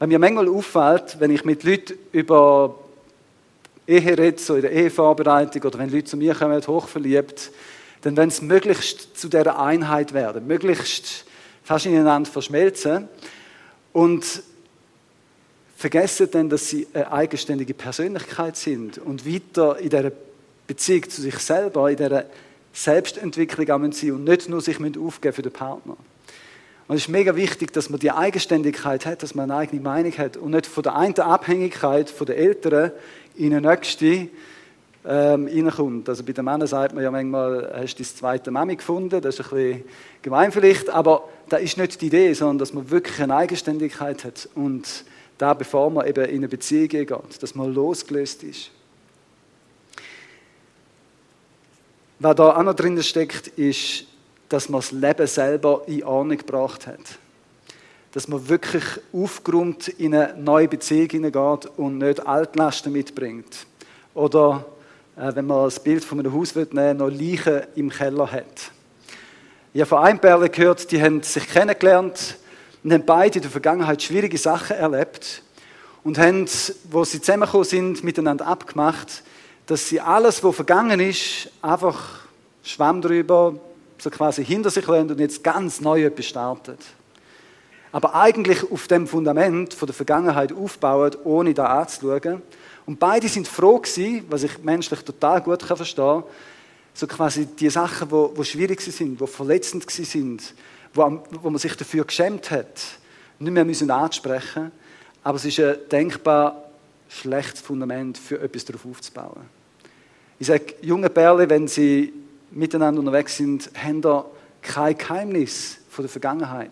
[0.00, 2.74] Wenn mir manchmal auffällt, wenn ich mit Leuten über
[3.86, 7.50] Ehe rede, so in der Ehevorbereitung, oder wenn Leute zu mir kommen, hochverliebt,
[8.00, 11.26] dann wenn es möglichst zu dieser Einheit werden, möglichst
[11.64, 13.08] fast ineinander verschmelzen
[13.92, 14.42] und
[15.76, 20.12] vergessen dann, dass sie eine eigenständige Persönlichkeit sind und weiter in dieser
[20.66, 22.24] Beziehung zu sich selber, in dieser
[22.72, 25.98] Selbstentwicklung sind und nicht nur sich aufgeben für den Partner.
[26.90, 30.10] Und es ist mega wichtig, dass man die Eigenständigkeit hat, dass man eine eigene Meinung
[30.18, 32.90] hat und nicht von der einen Abhängigkeit von den Eltern
[33.36, 34.28] in eine nächste
[35.06, 36.08] ähm, reinkommt.
[36.08, 39.38] Also bei den Männern sagt man ja manchmal, hast du die zweite Mami gefunden, das
[39.38, 39.84] ist ein bisschen
[40.20, 44.48] gemein vielleicht, aber das ist nicht die Idee, sondern dass man wirklich eine Eigenständigkeit hat
[44.56, 45.04] und
[45.38, 48.72] da, bevor man eben in eine Beziehung geht, dass man losgelöst ist.
[52.18, 54.06] Was da auch noch drin steckt, ist,
[54.50, 56.98] dass man das Leben selber in Ordnung gebracht hat.
[58.12, 63.66] Dass man wirklich aufgeräumt in eine neue Beziehung hineingeht und nicht Altlasten mitbringt.
[64.12, 64.66] Oder,
[65.16, 68.72] äh, wenn man das Bild von einem Haus nehmen will, noch Leichen im Keller hat.
[69.72, 72.36] Ich habe von einem Pärchen gehört, die haben sich kennengelernt
[72.82, 75.44] und haben beide in der Vergangenheit schwierige Sachen erlebt
[76.02, 76.46] und haben,
[76.90, 79.22] wo sie zusammengekommen sind, miteinander abgemacht,
[79.66, 82.22] dass sie alles, was vergangen ist, einfach
[82.64, 83.54] Schwamm drüber,
[84.00, 86.78] so quasi hinter sich lassen und jetzt ganz neu etwas startet.
[87.92, 92.42] Aber eigentlich auf dem Fundament von der Vergangenheit aufbauen, ohne da anzuschauen.
[92.86, 96.24] Und beide sind froh gewesen, was ich menschlich total gut verstehen kann,
[96.94, 100.54] so quasi die Sachen, die, die schwierig sind, die verletzend sind,
[100.94, 102.80] wo, wo man sich dafür geschämt hat,
[103.38, 104.72] nicht mehr müssen ansprechen
[105.22, 106.70] aber es ist ein denkbar
[107.08, 109.42] schlechtes Fundament für etwas darauf aufzubauen.
[110.38, 112.12] Ich sage, junge Perle, wenn sie
[112.50, 114.24] miteinander unterwegs sind, haben da
[114.62, 116.70] kein Geheimnis von der Vergangenheit,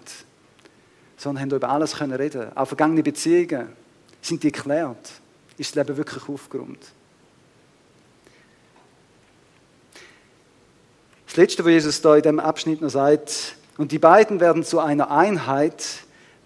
[1.16, 2.56] sondern haben da über alles können reden.
[2.56, 3.68] Auch vergangene Beziehungen
[4.20, 5.12] sind die geklärt.
[5.56, 6.84] Ist das Leben wirklich aufgeräumt?
[11.26, 14.80] Das Letzte, was Jesus da in dem Abschnitt noch sagt, und die beiden werden zu
[14.80, 15.84] einer Einheit,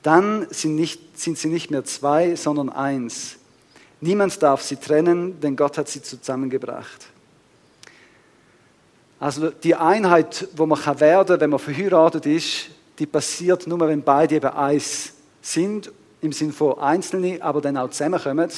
[0.03, 3.37] dann sind, nicht, sind sie nicht mehr zwei, sondern eins.
[4.01, 7.12] Niemand darf sie trennen, denn Gott hat sie zusammengebracht.
[9.23, 14.03] Also die Einheit, wo man kann werden, wenn man verheiratet ist, die passiert nur, wenn
[14.03, 18.51] beide eben eins sind, im Sinne von Einzelne, aber dann auch zusammenkommen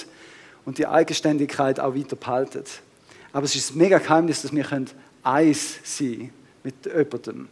[0.65, 2.65] und die Eigenständigkeit auch weiter behalten.
[3.35, 4.67] Aber es ist ein mega Geheimnis, dass wir
[5.23, 6.31] eins sein können
[6.63, 7.49] mit jemandem.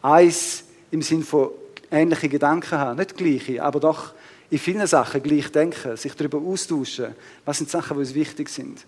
[0.00, 1.50] Eins im Sinne von
[1.90, 4.14] ähnliche Gedanken haben, nicht gleiche, aber doch
[4.48, 8.86] in vielen Sachen gleich denken, sich darüber austauschen, was sind Sachen, die uns wichtig sind.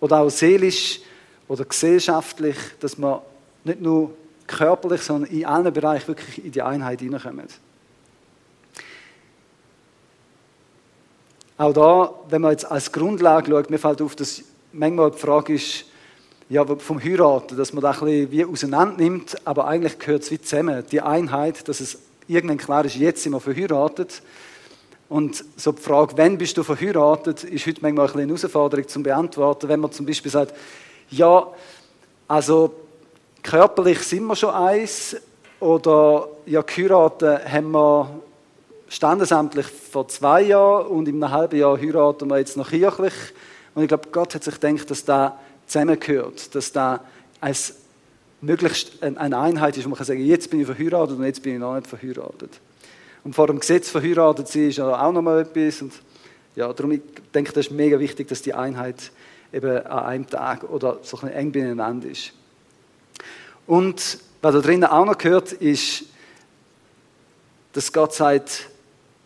[0.00, 1.00] Oder auch seelisch
[1.50, 3.18] oder gesellschaftlich, dass man
[3.64, 4.12] nicht nur
[4.46, 7.48] körperlich, sondern in allen Bereichen wirklich in die Einheit hineinkommen.
[11.58, 15.54] Auch da, wenn man jetzt als Grundlage schaut, mir fällt auf, dass manchmal die Frage
[15.54, 15.86] ist,
[16.48, 20.30] ja, vom Heiraten, dass man das ein bisschen wie auseinander nimmt, aber eigentlich gehört es
[20.30, 20.84] wie zusammen.
[20.92, 24.22] Die Einheit, dass es irgendwann klar ist, jetzt sind wir verheiratet.
[25.08, 28.86] Und so die Frage, wann bist du verheiratet, ist heute manchmal ein bisschen eine Herausforderung
[28.86, 29.68] zu beantworten.
[29.68, 30.54] Wenn man zum Beispiel sagt,
[31.10, 31.46] ja,
[32.28, 32.72] also
[33.42, 35.16] körperlich sind wir schon eins
[35.58, 38.20] oder ja, geheiratet haben wir
[38.88, 43.12] standesamtlich vor zwei Jahren und in einem halben Jahr heiraten wir jetzt noch kirchlich.
[43.74, 47.00] Und ich glaube, Gott hat sich gedacht, dass da zusammengehört, dass da
[47.40, 47.74] als
[48.40, 51.54] möglichst eine Einheit ist, wo man kann sagen, jetzt bin ich verheiratet und jetzt bin
[51.54, 52.50] ich noch nicht verheiratet.
[53.22, 55.82] Und vor dem Gesetz verheiratet sein ist ja auch noch mal etwas.
[55.82, 55.92] Und
[56.56, 57.02] ja, darum ich
[57.34, 59.12] denke, das ist mega wichtig, dass die Einheit
[59.52, 62.32] eben an einem Tag oder so ein eng beieinander ist.
[63.66, 66.04] Und was da drinnen auch noch gehört, ist,
[67.72, 68.68] dass Gott sagt,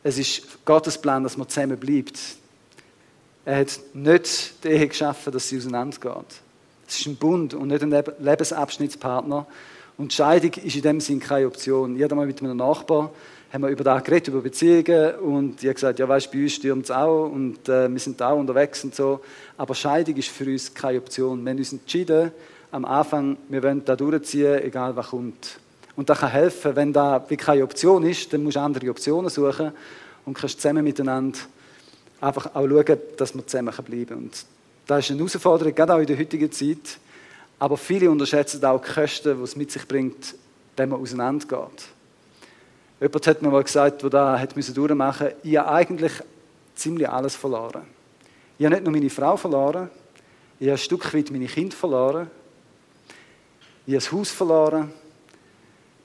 [0.02, 2.18] es ist Gottes Plan, dass man zusammen bleibt.
[3.44, 6.40] Er hat nicht die Ehe geschaffen, dass sie auseinandergeht.
[6.86, 9.46] Es ist ein Bund und nicht ein Lebensabschnittspartner.
[9.96, 12.02] Und Scheidung ist in dem Sinn keine Option.
[12.02, 13.10] Habe mal mit meinem Nachbar
[13.54, 16.54] haben wir über das geredet, über Beziehungen und ich habe gesagt, ja weißt, bei uns
[16.54, 19.20] stürmt es auch und äh, wir sind auch unterwegs und so.
[19.56, 21.44] Aber Scheidung ist für uns keine Option.
[21.44, 22.32] Wir haben uns entschieden,
[22.72, 25.60] am Anfang, wir wollen da durchziehen, egal was kommt.
[25.94, 29.70] Und das kann helfen, wenn da keine Option ist, dann musst du andere Optionen suchen
[30.24, 31.38] und kannst zusammen miteinander
[32.20, 34.16] einfach auch schauen, dass wir zusammen bleiben.
[34.16, 34.46] Und
[34.84, 36.98] das ist eine Herausforderung, gerade auch in der heutigen Zeit.
[37.60, 40.34] Aber viele unterschätzen auch die Kosten, die es mit sich bringt,
[40.76, 41.93] wenn man auseinandergeht.
[43.04, 46.12] Jemand hat mir mal gesagt, der da hat durchmachen musste, ich habe eigentlich
[46.74, 47.82] ziemlich alles verloren.
[48.56, 49.90] Ich habe nicht nur meine Frau verloren,
[50.58, 52.30] ich habe ein Stück weit meine Kinder verloren,
[53.84, 54.90] ich habe das Haus verloren,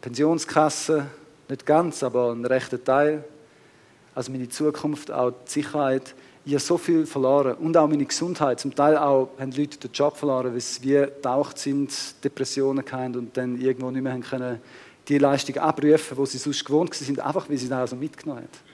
[0.02, 1.06] Pensionskasse,
[1.48, 3.24] nicht ganz, aber einen rechten Teil.
[4.14, 6.14] Also meine Zukunft, auch die Sicherheit.
[6.44, 8.60] Ich habe so viel verloren und auch meine Gesundheit.
[8.60, 11.94] Zum Teil auch haben Leute den Job verloren, weil sie wie getaucht sind,
[12.26, 14.60] Depressionen hatten und dann irgendwo nicht mehr können
[15.10, 18.70] die Leistung abrufen, wo sie sonst gewohnt sind, einfach weil sie das also mitgenommen haben.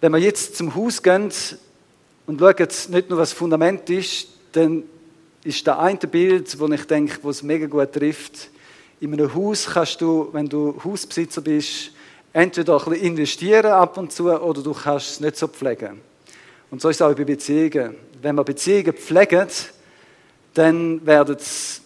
[0.00, 1.32] Wenn wir jetzt zum Haus gehen
[2.26, 4.84] und schauen, nicht nur was Fundament ist, dann
[5.42, 8.50] ist das eine Bild, wo ich denke, wo es mega gut trifft.
[9.00, 11.90] In einem Haus kannst du, wenn du Hausbesitzer bist,
[12.32, 16.00] entweder ein bisschen investieren ab und zu oder du kannst es nicht so pflegen.
[16.70, 17.96] Und so ist es auch bei Beziehungen.
[18.22, 19.72] Wenn man Beziehungen pflegt,
[20.58, 21.82] dann werden es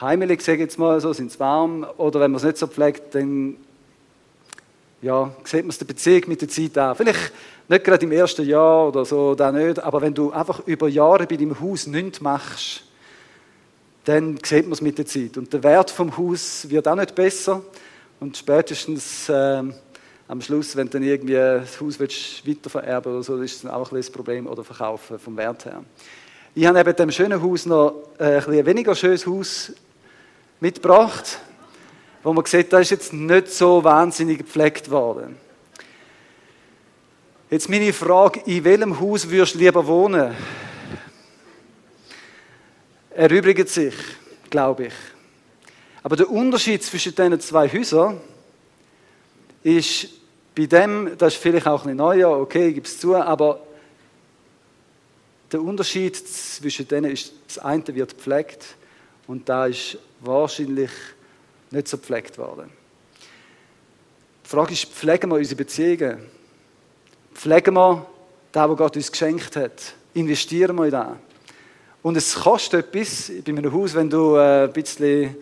[0.00, 1.86] heimelig, sage ich jetzt mal so, sind es warm.
[1.98, 3.56] Oder wenn man es nicht so pflegt, dann
[5.02, 6.96] ja, sieht man es der Beziehung mit der Zeit an.
[6.96, 7.32] Vielleicht
[7.68, 11.26] nicht gerade im ersten Jahr oder so, da nicht, aber wenn du einfach über Jahre
[11.26, 12.84] bei deinem Haus nichts machst,
[14.04, 15.36] dann sieht man es mit der Zeit.
[15.36, 17.62] Und der Wert vom Haus wird auch nicht besser.
[18.18, 19.62] Und spätestens äh,
[20.26, 23.90] am Schluss, wenn du dann irgendwie das Haus willst, weitervererben oder so, ist es auch
[23.92, 25.82] ein das Problem oder verkaufen vom Wert her.
[26.56, 29.72] Ich habe neben dem schönen Haus noch äh, ein, weniger schönes Haus
[30.60, 31.40] mitgebracht,
[32.22, 35.36] wo man sieht, da ist jetzt nicht so wahnsinnig gepflegt worden.
[37.50, 40.32] Jetzt meine Frage, in welchem Haus würdest du lieber wohnen?
[43.10, 43.94] Erübrigt sich,
[44.48, 44.94] glaube ich.
[46.04, 48.20] Aber der Unterschied zwischen diesen zwei Häusern
[49.64, 50.08] ist
[50.54, 53.60] bei dem, das ist vielleicht auch ein neuer, okay, gibt es zu, aber
[55.54, 58.74] der Unterschied zwischen denen ist, das eine wird gepflegt
[59.28, 60.90] und da ist wahrscheinlich
[61.70, 62.70] nicht so gepflegt worden.
[64.44, 66.18] Die Frage ist, pflegen wir unsere Beziehungen?
[67.34, 68.04] Pflegen wir
[68.50, 69.94] das, was Gott uns geschenkt hat?
[70.14, 71.08] Investieren wir in das?
[72.02, 75.36] Und es kostet etwas, bei einem Haus, wenn du äh, ein bisschen,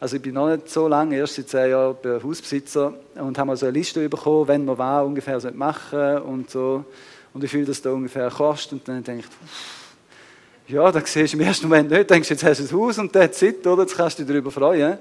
[0.00, 3.66] also ich bin noch nicht so lange, erst seit zehn Jahren Hausbesitzer und haben so
[3.66, 6.86] eine Liste bekommen, wenn man was ungefähr machen und so
[7.32, 11.36] und wie viel das da ungefähr kostet und dann denke ich, ja, da siehst du
[11.36, 13.96] im ersten Moment nicht, denkst jetzt hast du ein Haus und der Zeit, oder, jetzt
[13.96, 14.98] kannst du dich darüber freuen.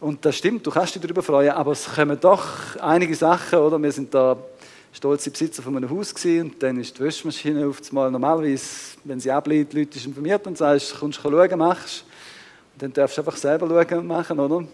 [0.00, 3.82] Und das stimmt, du kannst dich darüber freuen, aber es kommen doch einige Sachen, oder,
[3.82, 4.38] wir sind da
[4.92, 8.64] stolze Besitzer von einem Haus gewesen, und dann ist die Wäschmaschine auf einmal normalerweise,
[9.04, 12.04] wenn sie ablehnt, Leute ist informiert und sagst, kommst du schauen, machst.
[12.72, 14.66] Und dann darfst du einfach selber schauen und machen, oder?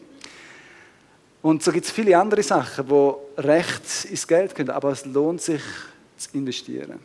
[1.43, 5.41] Und so gibt es viele andere Sachen, die recht ins Geld können, aber es lohnt
[5.41, 5.63] sich
[6.17, 6.99] zu investieren.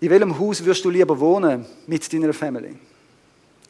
[0.00, 2.76] In welchem Haus wirst du lieber wohnen mit deiner Family?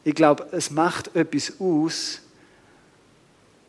[0.03, 2.21] Ich glaube, es macht etwas aus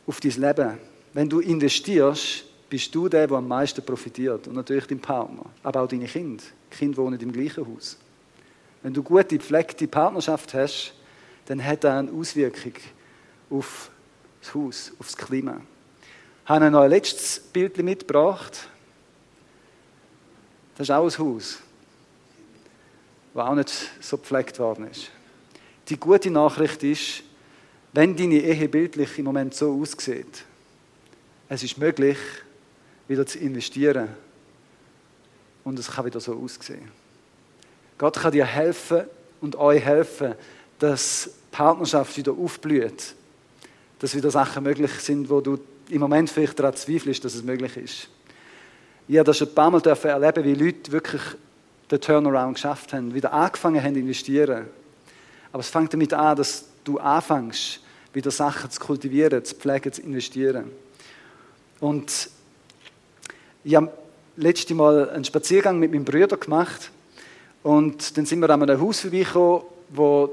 [0.06, 0.78] auf dein Leben.
[1.12, 4.48] Wenn du investierst, bist du der, der am meisten profitiert.
[4.48, 6.42] Und natürlich dein Partner, aber auch deine Kinder.
[6.72, 7.96] Die Kinder wohnen im gleichen Haus.
[8.82, 10.92] Wenn du gute, gepflegte Partnerschaft hast,
[11.46, 12.72] dann hat das eine Auswirkung
[13.50, 13.90] auf
[14.40, 15.60] das Haus, auf das Klima.
[16.44, 18.68] Ich habe noch ein letztes Bild mitgebracht.
[20.76, 21.58] Das ist auch ein Haus,
[23.34, 25.10] das auch nicht so gepflegt worden ist.
[25.88, 27.22] Die gute Nachricht ist,
[27.92, 30.44] wenn deine Ehe bildlich im Moment so aussieht,
[31.48, 32.18] es ist möglich,
[33.08, 34.08] wieder zu investieren
[35.64, 36.90] und es kann wieder so aussehen.
[37.96, 39.04] Gott kann dir helfen
[39.40, 40.34] und euch helfen,
[40.78, 43.14] dass Partnerschaft wieder aufblüht,
[43.98, 45.58] dass wieder Sachen möglich sind, wo du
[45.88, 48.08] im Moment vielleicht daran zweifelst, dass es möglich ist.
[49.08, 51.22] Ich habe das schon ein paar Mal erleben, wie Leute wirklich
[51.88, 54.66] den Turnaround geschafft haben, wieder angefangen haben zu investieren.
[55.52, 57.80] Aber es fängt damit an, dass du anfängst,
[58.12, 60.72] wieder Sachen zu kultivieren, zu pflegen, zu investieren.
[61.78, 62.30] Und
[63.62, 63.92] ich habe
[64.36, 66.90] letztes Mal einen Spaziergang mit meinem Bruder gemacht
[67.62, 70.30] und dann sind wir an einem Haus vorbeigekommen, wo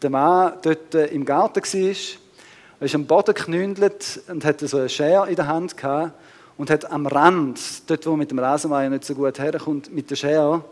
[0.00, 1.96] der Mann dort im Garten war.
[2.80, 6.12] Er ist am Boden geknündelt und hatte so eine Schere in der Hand gehabt
[6.58, 10.16] und hat am Rand, dort wo mit dem Rasenmeier nicht so gut herkommt, mit der
[10.16, 10.64] Schere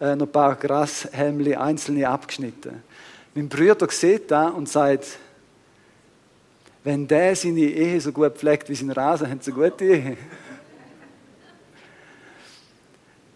[0.00, 2.82] äh, noch ein paar Grashämmchen einzelne abgeschnitten.
[3.34, 5.06] Mein Bruder sieht das und sagt,
[6.84, 10.16] wenn der seine Ehe so gut pflegt wie sein Rasen, hat er eine gute Ehe.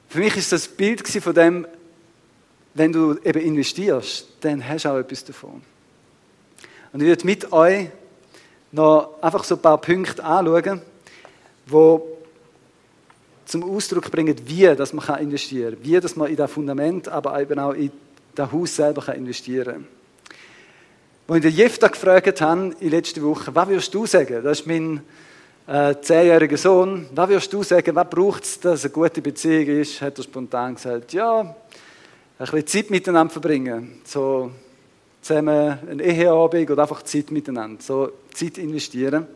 [0.09, 1.67] Für mich ist das Bild von dem,
[2.75, 5.63] wenn du eben investierst, dann hast du auch etwas davon.
[6.93, 7.89] Und ich würde mit euch
[8.73, 10.83] noch einfach so ein paar Punkte anschauen,
[11.67, 11.99] die
[13.45, 15.85] zum Ausdruck bringen, wie dass man investieren kann.
[15.85, 17.91] Wie dass man in das Fundament, aber eben auch in
[18.35, 19.87] das Haus selber investieren kann.
[21.29, 24.45] Als ich den Jefta gefragt habe, in letzter Woche, was würdest du sagen?
[24.45, 25.01] Das ist mein
[25.67, 27.07] äh, zehnjähriger Sohn.
[27.15, 30.01] Was würdest du sagen, was braucht es, dass eine gute Beziehung ist?
[30.01, 31.55] Hat er spontan gesagt, ja, ein
[32.39, 34.01] bisschen Zeit miteinander verbringen.
[34.05, 34.53] So
[35.21, 37.83] zusammen ein Eheabend oder einfach Zeit miteinander.
[37.83, 39.27] So Zeit investieren.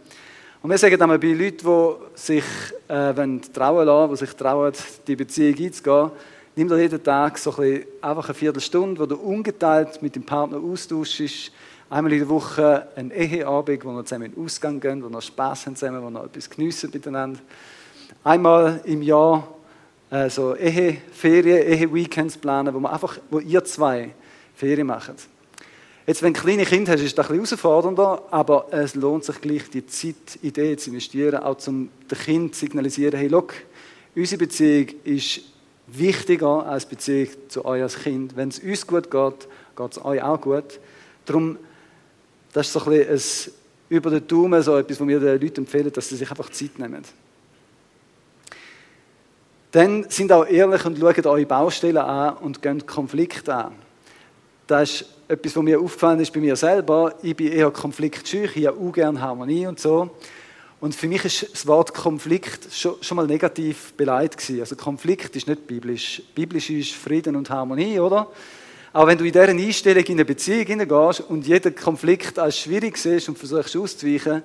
[0.62, 2.44] Und wir sagen einmal bei Leuten, die sich
[2.86, 3.14] äh,
[3.50, 4.74] trauen lassen, die sich trauen,
[5.06, 6.10] die Beziehung einzugehen,
[6.54, 10.22] nimm dir jeden Tag so ein bisschen, einfach eine Viertelstunde, wo du ungeteilt mit dem
[10.22, 11.50] Partner austauschst.
[11.88, 15.22] Einmal in der Woche ein Eheabend, wo wir zusammen in den Ausgang gehen, wo wir
[15.22, 17.40] Spass haben zusammen, wo wir etwas geniessen miteinander.
[18.22, 19.48] Einmal im Jahr
[20.10, 24.10] äh, so Eheferien, Ehe-Weekends planen, wo, man einfach, wo ihr zwei
[24.54, 25.26] Ferien macht.
[26.10, 29.40] Jetzt, wenn du kleine Kinder hast, ist das ein bisschen herausfordernder, aber es lohnt sich
[29.40, 33.54] gleich, die Zeit, Idee zu investieren, auch zum dem Kind zu signalisieren, hey, look,
[34.16, 35.42] unsere Beziehung ist
[35.86, 38.34] wichtiger als die Beziehung zu euch als Kind.
[38.34, 40.80] Wenn es uns gut geht, geht es euch auch gut.
[41.26, 41.56] Darum,
[42.52, 45.60] das ist so ein bisschen ein, über den Daumen so etwas, was wir den Leuten
[45.60, 47.04] empfehlen, dass sie sich einfach Zeit nehmen.
[49.70, 53.74] Dann sind auch ehrlich und schauen eure Baustellen an und gehen Konflikte an.
[54.66, 57.14] Das ist etwas, was mir aufgefallen ist bei mir selber.
[57.22, 60.10] Ich bin eher konfliktscheu, ich habe auch gerne Harmonie und so.
[60.80, 64.60] Und für mich ist das Wort Konflikt schon, schon mal negativ beleidigt gewesen.
[64.60, 66.22] Also Konflikt ist nicht biblisch.
[66.34, 68.26] Biblisch ist Frieden und Harmonie, oder?
[68.92, 72.96] Aber wenn du in dieser Einstellung in eine Beziehung hineingehst und jeden Konflikt als schwierig
[72.98, 74.42] siehst und versuchst auszuweichen,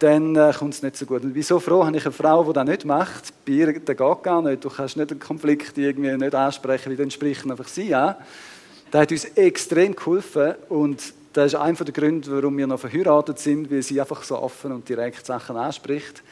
[0.00, 1.22] dann äh, kommt es nicht so gut.
[1.22, 3.32] Und wieso froh habe ich eine Frau, die das nicht macht?
[3.46, 4.64] Bei ihr das geht gar nicht.
[4.64, 8.16] Du kannst nicht einen Konflikt irgendwie nicht ansprechen, wie dann sprechen einfach sie an.
[8.90, 13.38] Das hat uns extrem geholfen und das ist einer der Gründe, warum wir noch verheiratet
[13.38, 16.22] sind, weil sie einfach so offen und direkt Sachen anspricht.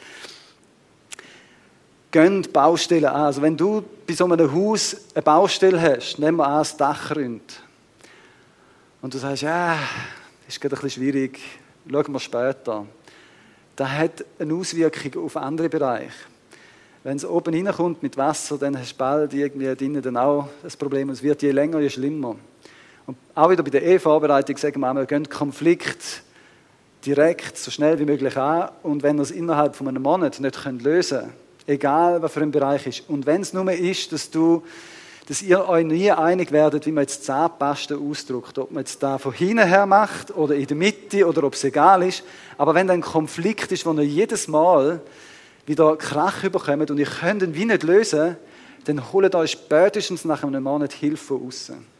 [2.11, 3.21] Gehen Baustellen an.
[3.21, 7.15] Also wenn du bei so einem Haus eine Baustelle hast, nehmen wir an, das Dach
[7.15, 7.61] rinnt.
[9.01, 9.77] Und du sagst, ja,
[10.47, 11.39] ist gerade ein bisschen schwierig,
[11.89, 12.85] schauen wir später.
[13.75, 16.11] Das hat eine Auswirkung auf andere Bereiche.
[17.03, 20.75] Wenn es oben reinkommt mit Wasser, dann hast du bald irgendwie drinnen dann auch das
[20.75, 21.09] Problem.
[21.11, 22.35] Es wird je länger, je schlimmer.
[23.09, 26.21] Und auch wieder bei der Ehevorbereitung sagen wir, wir gehen Konflikt
[27.03, 28.69] direkt, so schnell wie möglich an.
[28.83, 31.33] Und wenn wir es innerhalb von einem Monat nicht lösen können,
[31.65, 34.63] egal was für ein Bereich ist, und wenn es nur ist, dass du
[35.27, 38.59] dass ihr euch nie einig werdet, wie man jetzt Zahnpasta ausdrückt.
[38.59, 41.63] Ob man jetzt da von hinten her macht oder in der Mitte oder ob es
[41.63, 42.23] egal ist.
[42.59, 45.01] Aber wenn da ein Konflikt ist, wo ihr jedes Mal
[45.65, 48.37] wieder Krach überkommt und ihr könnt ihn wie nicht lösen,
[48.85, 51.98] dann holt euch spätestens nach einem Monat Hilfe von außen.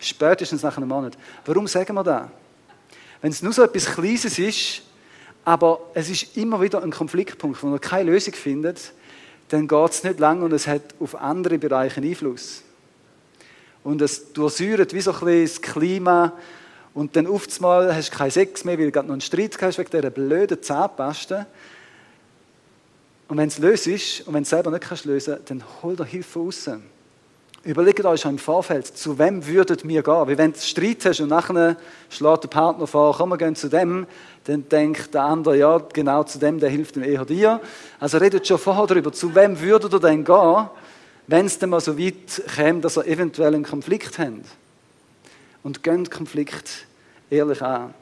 [0.00, 1.16] Spätestens nach einem Monat.
[1.44, 2.28] Warum sagen wir das?
[3.20, 4.82] Wenn es nur so etwas Kleines ist,
[5.44, 8.92] aber es ist immer wieder ein Konfliktpunkt, wo man keine Lösung findet,
[9.48, 12.62] dann geht es nicht lang und es hat auf andere Bereiche Einfluss.
[13.82, 16.32] Und es durchsäuert wie so ein bisschen das Klima
[16.94, 19.78] und dann oftmals hast du keinen Sex mehr, weil du gerade noch einen Streit hast
[19.78, 21.46] wegen dieser blöden Zahnpaste.
[23.28, 25.94] Und wenn es löst ist und wenn du es selber nicht kannst lösen, dann hol
[25.94, 26.68] dir Hilfe raus.
[27.62, 30.26] Überlegt euch im Vorfeld, zu wem würdet mir gehen?
[30.26, 31.76] Weil wenn du Streit hast und nachher
[32.08, 34.06] schlägt der Partner vor, komm, wir gehen zu dem,
[34.44, 37.60] dann denkt der andere, ja, genau zu dem, der hilft dann eher dir.
[37.98, 40.70] Also redet schon vorher darüber, zu wem würdet ihr denn gehen,
[41.26, 44.46] wenn es dann mal so weit käme, dass ihr eventuell einen Konflikt habt.
[45.62, 46.86] Und gönnt Konflikt
[47.28, 47.92] ehrlich an.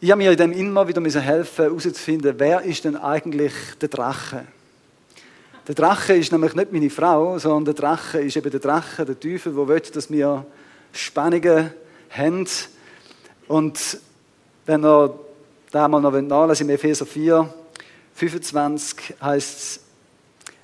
[0.00, 4.44] Ich habe mir in dem immer wieder helfen herauszufinden, wer ist denn eigentlich der Drache?
[5.66, 9.18] Der Drache ist nämlich nicht meine Frau, sondern der Drache ist eben der Drache, der
[9.18, 10.44] Teufel, der will, dass wir
[10.92, 11.70] Spannungen
[12.10, 12.46] haben.
[13.48, 13.98] Und
[14.66, 15.14] wenn er
[15.70, 17.48] da mal noch nachlesen, im Epheser 4,
[18.14, 19.80] 25 heißt es,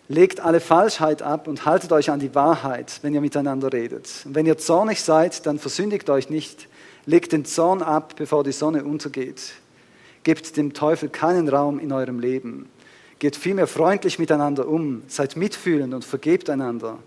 [0.09, 4.09] legt alle Falschheit ab und haltet euch an die Wahrheit, wenn ihr miteinander redet.
[4.27, 6.69] Und wenn ihr zornig seid, dann versündigt euch nicht.
[7.07, 9.55] Legt den Zorn ab, bevor die Sonne untergeht.
[10.25, 12.69] Gebt dem Teufel keinen Raum in eurem Leben.
[13.21, 16.99] Geht vielmehr freundlich miteinander um, seid mitfühlend und vergebt einander,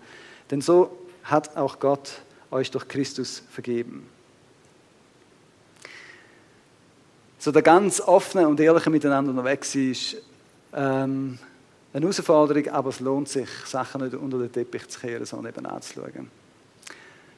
[0.50, 4.06] denn so hat auch Gott euch durch Christus vergeben.
[7.38, 10.16] So der ganz offene und ehrliche Miteinander unterwegs ist
[10.72, 11.38] ähm,
[11.92, 15.66] eine Herausforderung, aber es lohnt sich, Sachen nicht unter den Teppich zu kehren, sondern eben
[15.66, 16.30] anzuschauen.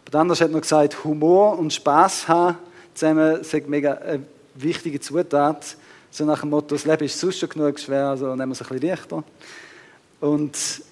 [0.06, 2.56] Aber anders hat noch gesagt, Humor und Spaß haben
[2.94, 5.76] zusammen sind mega eine wichtige Zutat
[6.16, 8.62] so nach dem Motto, das Leben ist sonst schon genug schwer, also nehmen wir es
[8.62, 9.22] ein bisschen leichter.
[10.18, 10.82] Und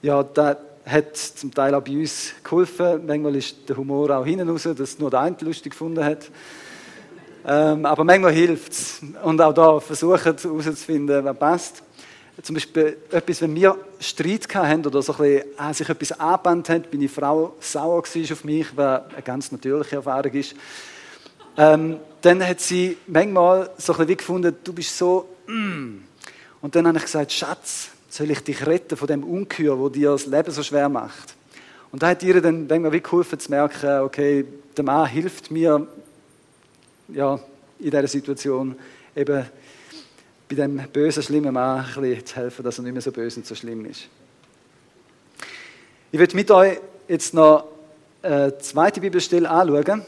[0.00, 0.56] ja, das
[0.86, 3.06] hat zum Teil auch bei uns geholfen.
[3.06, 6.30] Manchmal ist der Humor auch hinten raus, dass nur der eine lustig gefunden hat.
[7.46, 9.02] Ähm, aber manchmal hilft es.
[9.22, 11.82] Und auch da versuchen herauszufinden, was passt.
[12.40, 16.70] Zum Beispiel etwas, wenn wir Streit hatten oder so ein bisschen, äh, sich etwas angebannt
[16.70, 20.54] hat, die Frau sauer auf mich, was eine ganz natürliche Erfahrung ist.
[21.58, 26.08] Ähm, dann hat sie manchmal so ein bisschen wie gefunden, du bist so, mm.
[26.60, 30.10] Und dann habe ich gesagt, Schatz, soll ich dich retten von dem Ungeheuer, wo dir
[30.10, 31.34] das Leben so schwer macht?
[31.92, 34.44] Und da hat ihr dann manchmal wie geholfen zu merken, okay,
[34.76, 35.86] der Mann hilft mir
[37.08, 37.40] ja,
[37.78, 38.76] in dieser Situation
[39.14, 39.46] eben
[40.48, 43.40] bei dem bösen, schlimmen Mann ein bisschen zu helfen, dass er nicht mehr so böse
[43.40, 44.08] und so schlimm ist.
[46.10, 47.68] Ich werde mit euch jetzt noch
[48.22, 50.02] eine zweite Bibelstelle anschauen.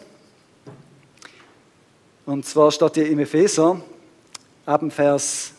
[2.31, 3.81] Und zwar steht hier im Epheser,
[4.65, 5.51] ab dem Vers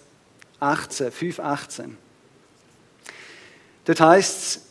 [0.62, 1.90] 18, 5,18.
[3.84, 4.62] Dort heißt es,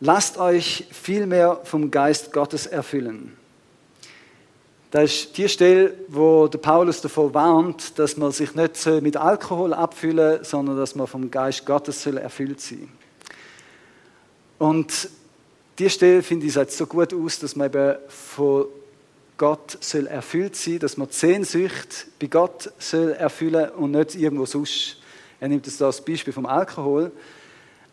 [0.00, 3.36] lasst euch vielmehr vom Geist Gottes erfüllen.
[4.90, 9.74] Das ist die Stelle, wo der Paulus davor warnt, dass man sich nicht mit Alkohol
[9.74, 12.88] abfüllen soll, sondern dass man vom Geist Gottes erfüllt sein
[14.58, 14.70] soll.
[14.70, 15.08] Und
[15.78, 18.66] die Stelle, finde ich, sieht so gut aus, dass man eben von
[19.38, 24.46] Gott soll erfüllt sein, dass man die Sehnsucht bei Gott soll erfüllen und nicht irgendwo
[24.46, 24.96] sonst.
[25.40, 27.12] Er nimmt das als Beispiel vom Alkohol.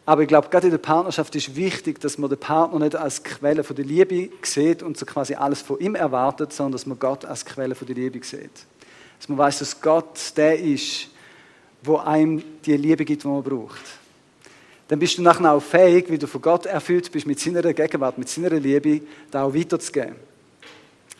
[0.06, 3.24] Aber ich glaube, gerade in der Partnerschaft ist wichtig, dass man den Partner nicht als
[3.24, 7.24] Quelle der Liebe sieht und so quasi alles von ihm erwartet, sondern dass man Gott
[7.26, 8.52] als Quelle der Liebe sieht.
[9.20, 11.08] Dass man weiß, dass Gott der ist,
[11.82, 13.82] wo einem die Liebe gibt, die man braucht.
[14.89, 18.18] Dann bist du nachher auch fähig, wie du von Gott erfüllt bist, mit seiner Gegenwart,
[18.18, 20.16] mit seiner Liebe, da auch weiterzugeben.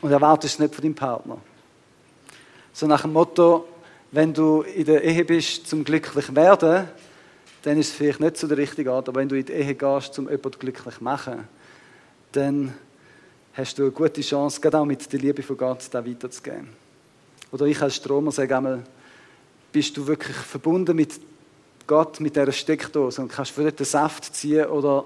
[0.04, 1.38] Und erwartest es nicht von deinem Partner.
[2.74, 3.66] So nach dem Motto,
[4.12, 6.90] wenn du in der Ehe bist, zum glücklich werden,
[7.62, 9.08] dann ist es vielleicht nicht so der richtige Ort.
[9.08, 11.48] Aber wenn du in die Ehe gehst, um jemanden glücklich zu machen,
[12.34, 12.74] dann
[13.54, 16.68] hast du eine gute Chance, gerade auch mit der Liebe von Gott, da weiterzugeben.
[17.54, 18.84] Oder ich als Stromer sage einmal,
[19.72, 21.18] bist du wirklich verbunden mit
[21.88, 25.06] Gott, mit dieser Steckdose und kannst dort den Saft ziehen oder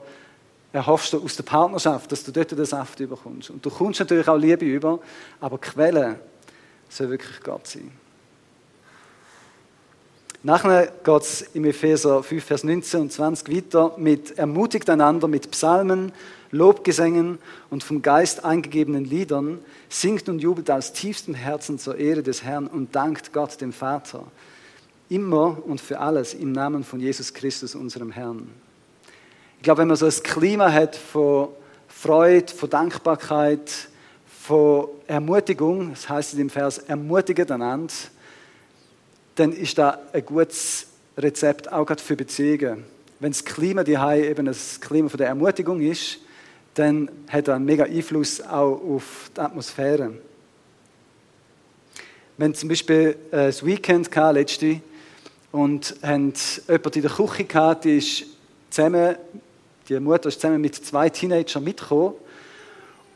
[0.74, 3.50] erhoffst du aus der Partnerschaft, dass du dort den Saft überkommst.
[3.50, 5.00] Und du kommst natürlich auch Liebe über,
[5.40, 6.20] aber Quelle
[6.90, 7.92] soll wirklich Gott sein.
[10.44, 15.52] Nachher geht es im Epheser 5, Vers 19 und 20 weiter mit ermutigt einander mit
[15.52, 16.12] Psalmen,
[16.52, 17.40] Lobgesängen
[17.70, 19.60] und vom Geist eingegebenen Liedern,
[19.90, 24.24] singt und jubelt aus tiefstem Herzen zur Ehre des Herrn und dankt Gott dem Vater.
[25.10, 28.50] Immer und für alles im Namen von Jesus Christus, unserem Herrn.
[29.58, 31.50] Ich glaube, wenn man so ein Klima hat von
[31.88, 33.90] Freude, von Dankbarkeit,
[34.28, 37.94] von Ermutigung, das heißt in dem Vers, ermutigen einander,
[39.36, 40.88] dann ist da ein gutes
[41.18, 42.86] Rezept auch gerade für Beziehungen.
[43.20, 46.20] Wenn das Klima die eben das Klima von der Ermutigung ist,
[46.76, 50.14] dann hat er einen mega Einfluss auch auf die Atmosphäre.
[52.40, 54.82] Hatten zum Beispiel äh, das Weekend letzte
[55.52, 58.26] und jemanden in der Küche gehabt, die ist
[58.70, 59.16] zusammen,
[59.90, 62.14] die Mutter ist zusammen mit zwei Teenagern mitgekommen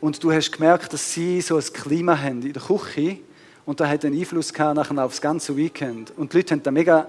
[0.00, 3.18] und du hast gemerkt, dass sie so ein Klima haben in der Küche
[3.66, 6.12] und da hat einen Einfluss gehabt nachher auf das ganze Weekend.
[6.16, 7.06] Und die Leute haben das mega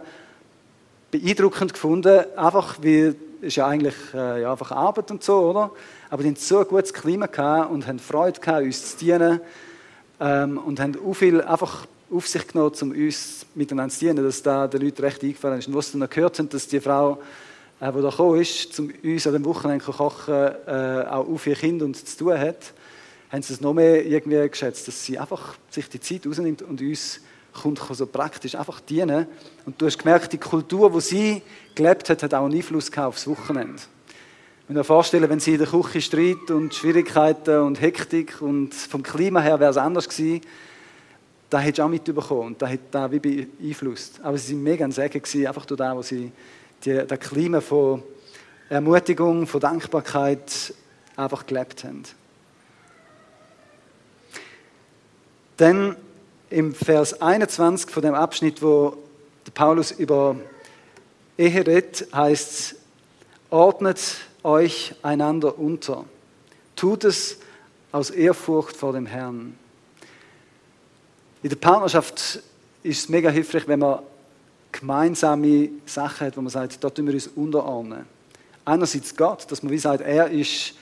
[1.11, 5.72] beeindruckend gefunden, einfach weil es ja eigentlich äh, ja, einfach Arbeit und so, oder?
[6.09, 9.39] Aber die hatten so ein gutes Klima gehabt und haben Freude gehabt, uns zu dienen
[10.20, 14.43] ähm, und haben auch viel einfach auf sich genommen, um uns miteinander zu dienen, dass
[14.43, 15.68] da den Leuten recht eingefallen ist.
[15.68, 17.20] Und was sie dann gehört haben, dass die Frau,
[17.84, 21.46] äh, die da gekommen ist, um uns an dem Wochenende zu kochen, äh, auch auf
[21.48, 22.74] ihr Kind und zu tun hat,
[23.30, 26.82] haben sie es noch mehr irgendwie geschätzt, dass sie einfach sich die Zeit rausnimmt und
[26.82, 27.20] uns
[27.52, 29.28] kommt so praktisch einfach dienen.
[29.66, 31.42] Und du hast gemerkt, die Kultur, wo sie
[31.76, 33.82] gelebt hat, hat auch einen Einfluss gehabt aufs Wochenende.
[34.68, 39.04] Wenn dir vorstellen, wenn sie in der Küche Streit und Schwierigkeiten und Hektik und vom
[39.04, 40.42] Klima her wäre es anders gewesen,
[41.50, 44.22] da hättest du auch mitbekommen und da hat da wie beeinflusst.
[44.24, 46.32] Aber sie waren mega ein Segen einfach durch das, wo sie
[46.86, 48.04] die, das Klima von
[48.70, 50.74] Ermutigung, von Dankbarkeit
[51.16, 52.04] einfach gelebt haben.
[55.60, 55.96] Denn
[56.50, 58.98] im Vers 21 von dem Abschnitt, wo
[59.54, 60.36] Paulus über
[61.38, 62.76] Ehe redet, heißt es,
[63.50, 66.06] ordnet euch einander unter.
[66.76, 67.38] Tut es
[67.92, 69.58] aus Ehrfurcht vor dem Herrn.
[71.44, 72.42] In der Partnerschaft
[72.82, 74.00] ist es mega hilfreich, wenn man
[74.74, 78.05] gemeinsame Sachen hat, wo man sagt, da tun wir uns unterordnen.
[78.65, 80.74] Einerseits Gott, dass man wie sagt, er ist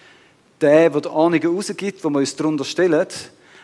[0.59, 3.07] der, der die Ahnungen rausgibt, wo wir uns darunter stellen.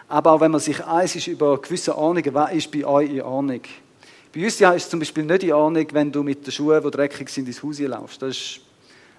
[0.08, 3.22] Aber auch wenn man sich eins ist über gewisse Ahnungen, was ist bei euch in
[3.22, 3.62] Ordnung?
[4.34, 6.92] Bei uns ist es zum Beispiel nicht in Ordnung, wenn du mit den Schuhen, die
[6.92, 8.22] dreckig sind, ins Haus laufst.
[8.22, 8.60] Das ist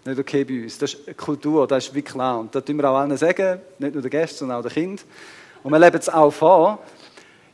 [0.04, 0.78] nicht okay bei uns.
[0.78, 2.40] Das ist Kultur, das ist wie klar.
[2.40, 5.04] Und da tun wir auch allen sagen, nicht nur den Gästen, sondern auch den Kindern.
[5.62, 6.78] Und wir leben es auch vor.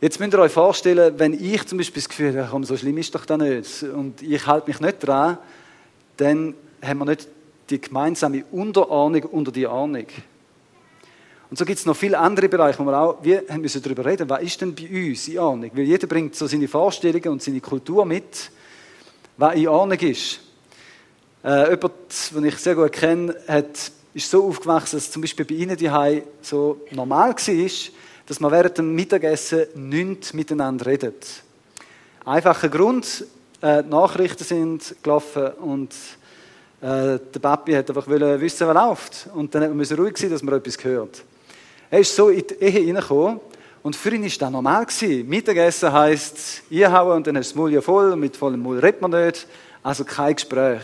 [0.04, 2.98] Jetzt müsst ihr euch vorstellen, wenn ich zum Beispiel das Gefühl habe, komm, so schlimm
[2.98, 5.38] ist doch da nicht, und ich halte mich nicht dran,
[6.18, 6.52] dann
[6.82, 7.26] haben wir nicht
[7.70, 10.04] die gemeinsame Unterordnung unter die Ahnung.
[11.48, 14.04] Und so gibt es noch viele andere Bereiche, wo wir auch wir haben müssen darüber
[14.04, 15.70] reden, was ist denn bei uns in Ordnung?
[15.72, 18.50] Weil jeder bringt so seine Vorstellungen und seine Kultur mit,
[19.38, 20.38] was in Ordnung ist.
[21.42, 21.94] Äh, jemand,
[22.34, 25.90] den ich sehr gut kenne, hat, ist so aufgewachsen, dass zum Beispiel bei ihnen die
[26.42, 27.70] so normal war,
[28.26, 31.26] dass man während dem Mittagessen nicht miteinander redet.
[32.24, 33.26] Einfacher Grund,
[33.60, 35.92] äh, die Nachrichten sind gelaufen und
[36.80, 39.28] äh, der Papi hat einfach wissen, was läuft.
[39.34, 41.22] Und dann musste man ruhig sein, dass man etwas hört.
[41.90, 43.40] Er ist so in die Ehe hineingekommen
[43.82, 44.86] Und für ihn war das normal.
[44.86, 45.28] Gewesen.
[45.28, 48.78] Mittagessen heisst, einhauen und dann hast du das Maul ja voll und mit vollem Maul
[48.78, 49.46] redet man nicht.
[49.82, 50.80] Also kein Gespräch.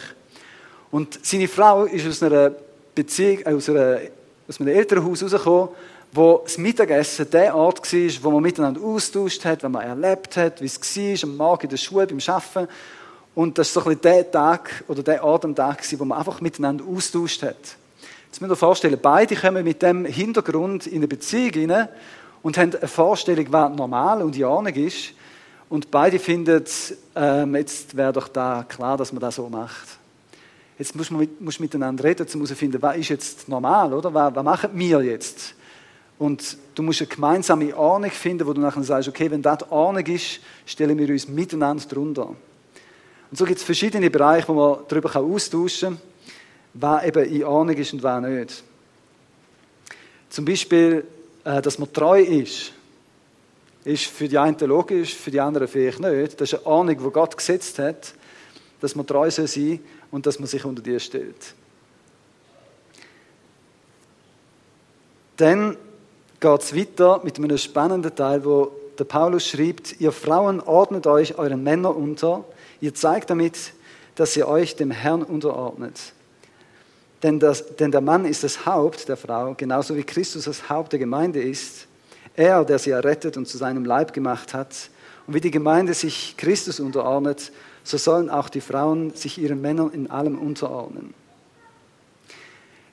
[0.91, 2.53] Und seine Frau ist aus einer
[2.95, 4.01] Beziehung, aus, einer,
[4.47, 5.71] aus einem Elternhaus rausgekommen,
[6.13, 10.61] wo das Mittagessen der Ort war, wo man miteinander austauscht hat, wenn man erlebt hat,
[10.61, 12.73] wie es war, am Morgen in der Schule, beim Arbeiten.
[13.35, 16.19] Und das war so ein bisschen der Tag oder der Ort am Tag, wo man
[16.19, 17.77] einfach miteinander austauscht hat.
[18.27, 21.89] Jetzt müsst ihr euch vorstellen, beide kommen mit dem Hintergrund in eine Beziehung hinein
[22.43, 25.13] und haben eine Vorstellung, was normal und in Ordnung ist.
[25.69, 26.65] Und beide finden,
[27.15, 29.87] ähm, jetzt wäre doch da klar, dass man das so macht.
[30.79, 34.13] Jetzt muss man mit, muss miteinander reden, um herauszufinden, was ist jetzt normal, oder?
[34.13, 35.55] Was, was machen wir jetzt?
[36.21, 40.05] Und du musst eine gemeinsame Ordnung finden, wo du nachher sagst, okay, wenn das Ordnung
[40.05, 42.27] ist, stellen wir uns miteinander drunter.
[42.27, 46.01] Und so gibt es verschiedene Bereiche, wo man darüber austauschen kann,
[46.75, 48.65] was eben in Ordnung ist und was nicht.
[50.29, 51.07] Zum Beispiel,
[51.43, 52.75] äh, dass man treu ist,
[53.85, 56.39] ist für die einen logisch, für die anderen vielleicht nicht.
[56.39, 58.13] Das ist eine Ordnung, die Gott gesetzt hat,
[58.83, 59.79] dass man treu sein soll
[60.11, 61.55] und dass man sich unter die stellt.
[65.39, 65.79] Dann
[66.41, 71.39] geht es weiter mit einem spannenden Teil, wo der Paulus schreibt, ihr Frauen ordnet euch
[71.39, 72.45] euren Männern unter,
[72.81, 73.73] ihr zeigt damit,
[74.15, 76.13] dass ihr euch dem Herrn unterordnet.
[77.23, 80.93] Denn, das, denn der Mann ist das Haupt der Frau, genauso wie Christus das Haupt
[80.93, 81.87] der Gemeinde ist.
[82.35, 84.75] Er, der sie errettet und zu seinem Leib gemacht hat.
[85.27, 87.53] Und wie die Gemeinde sich Christus unterordnet,
[87.85, 91.13] so sollen auch die Frauen sich ihren Männern in allem unterordnen.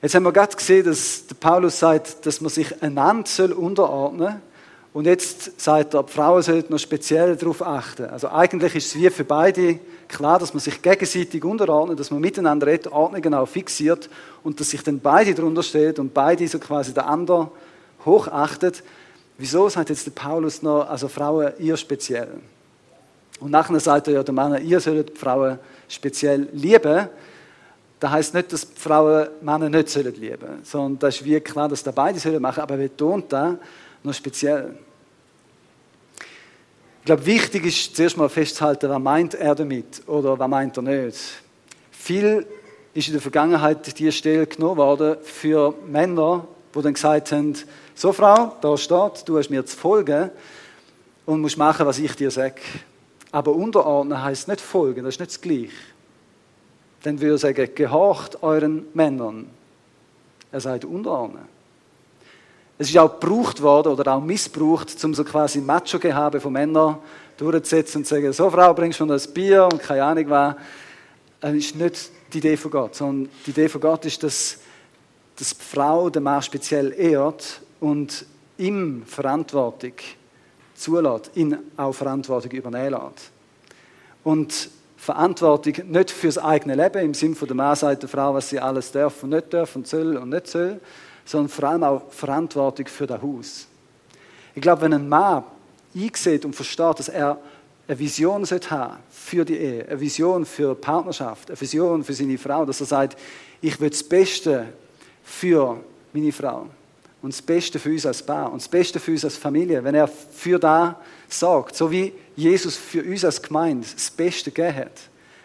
[0.00, 4.40] Jetzt haben wir gerade gesehen, dass Paulus sagt, dass man sich einander unterordnen soll.
[4.92, 8.06] Und jetzt sagt er, die Frauen sollten noch speziell darauf achten.
[8.06, 9.78] Also eigentlich ist es wie für beide
[10.08, 14.08] klar, dass man sich gegenseitig unterordnet, dass man miteinander redet, Ordnungen auch fixiert
[14.42, 17.50] und dass sich dann beide darunter steht und beide so quasi der andere
[18.04, 18.82] hochachtet.
[19.36, 22.28] Wieso sagt jetzt der Paulus noch, also Frauen, ihr speziell?
[23.40, 27.08] Und nachher sagt er ja, der Mann, ihr sollt die Frauen speziell lieben.
[28.00, 31.82] Das heißt nicht, dass Frauen Männer nicht sollen lieben, sondern das ist wie klar, dass
[31.82, 33.58] da beide sollen machen, aber er betont da
[34.02, 34.76] noch speziell.
[37.00, 40.82] Ich glaube, wichtig ist zuerst mal festzuhalten, was meint er damit oder was meint er
[40.82, 41.18] nicht.
[41.90, 42.46] Viel
[42.94, 47.54] ist in der Vergangenheit diese Stelle genommen worden für Männer, die dann gesagt haben,
[47.94, 50.30] so Frau, da steht, du hast mir zu folgen
[51.26, 52.60] und musst machen, was ich dir sage.
[53.32, 55.70] Aber unterordnen heißt nicht folgen, das ist nicht das Gleiche.
[57.08, 59.46] Dann würde er sagen, gehorcht euren Männern.
[60.52, 61.44] Er sagt unterordnen.
[62.76, 66.98] Es ist auch gebraucht worden oder auch missbraucht, um so quasi Macho-Gehabe von Männern
[67.38, 70.56] durchzusetzen und zu sagen, so Frau, bringst du noch ein Bier und keine Ahnung was.
[71.40, 74.58] Das ist nicht die Idee von Gott, sondern die Idee von Gott ist, dass,
[75.34, 78.26] dass die Frau den Mann speziell ehrt und
[78.58, 79.94] ihm Verantwortung
[80.74, 83.30] zulässt, ihn auch Verantwortung übernehmen lässt.
[84.24, 84.70] Und
[85.08, 88.60] Verantwortung nicht für das eigene Leben, im Sinne der Mann sagt der Frau, was sie
[88.60, 90.80] alles darf und nicht darf und soll und nicht soll,
[91.24, 93.68] sondern vor allem auch Verantwortung für das Haus.
[94.54, 95.44] Ich glaube, wenn ein Mann
[95.94, 97.38] einsieht und versteht, dass er
[97.86, 102.66] eine Vision haben für die Ehe, eine Vision für Partnerschaft, eine Vision für seine Frau,
[102.66, 103.18] dass er sagt,
[103.62, 104.66] ich will das Beste
[105.24, 105.80] für
[106.12, 106.66] meine Frau
[107.22, 109.94] und das Beste für uns als Paar und das Beste für uns als Familie, wenn
[109.94, 111.00] er für da
[111.30, 115.00] sorgt, so wie Jesus für uns als Gemeinde das Beste gegeben hat.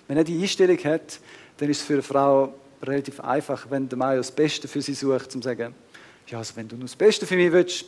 [0.07, 1.19] Wenn er die Einstellung hat,
[1.57, 4.93] dann ist es für eine Frau relativ einfach, wenn der Mann das Beste für sie
[4.93, 5.73] sucht, zu sagen,
[6.27, 7.85] ja, also wenn du nur das Beste für mich willst,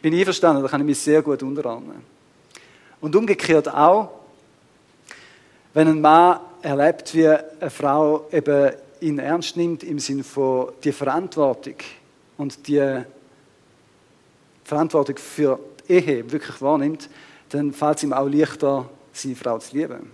[0.00, 2.04] bin ich einverstanden, dann kann ich mich sehr gut unterordnen.
[3.00, 4.10] Und umgekehrt auch,
[5.74, 10.92] wenn ein Mann erlebt, wie eine Frau eben ihn ernst nimmt im Sinne von die
[10.92, 11.76] Verantwortung
[12.36, 13.02] und die
[14.62, 15.58] Verantwortung für
[15.88, 17.08] die Ehe wirklich wahrnimmt,
[17.50, 20.10] dann fällt es ihm auch leichter, seine Frau zu lieben.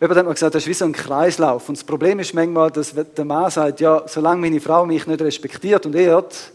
[0.00, 1.68] Jemand hat mir gesagt, das ist wie so ein Kreislauf.
[1.68, 5.22] Und das Problem ist manchmal, dass der Mann sagt, ja, solange meine Frau mich nicht
[5.22, 6.52] respektiert und ehrt,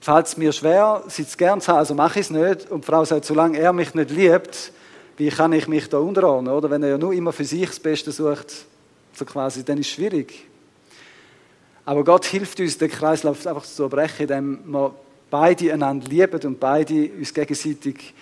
[0.00, 2.70] fällt es mir schwer, sie zu gern zu haben, also mache ich es nicht.
[2.70, 4.72] Und die Frau sagt, solange er mich nicht liebt,
[5.18, 6.52] wie kann ich mich da unterordnen?
[6.52, 8.66] Oder wenn er ja nur immer für sich das Beste sucht,
[9.12, 10.46] so quasi, dann ist es schwierig.
[11.84, 14.94] Aber Gott hilft uns, den Kreislauf einfach zu brechen, indem wir
[15.32, 18.12] beide einander lieben und beide uns gegenseitig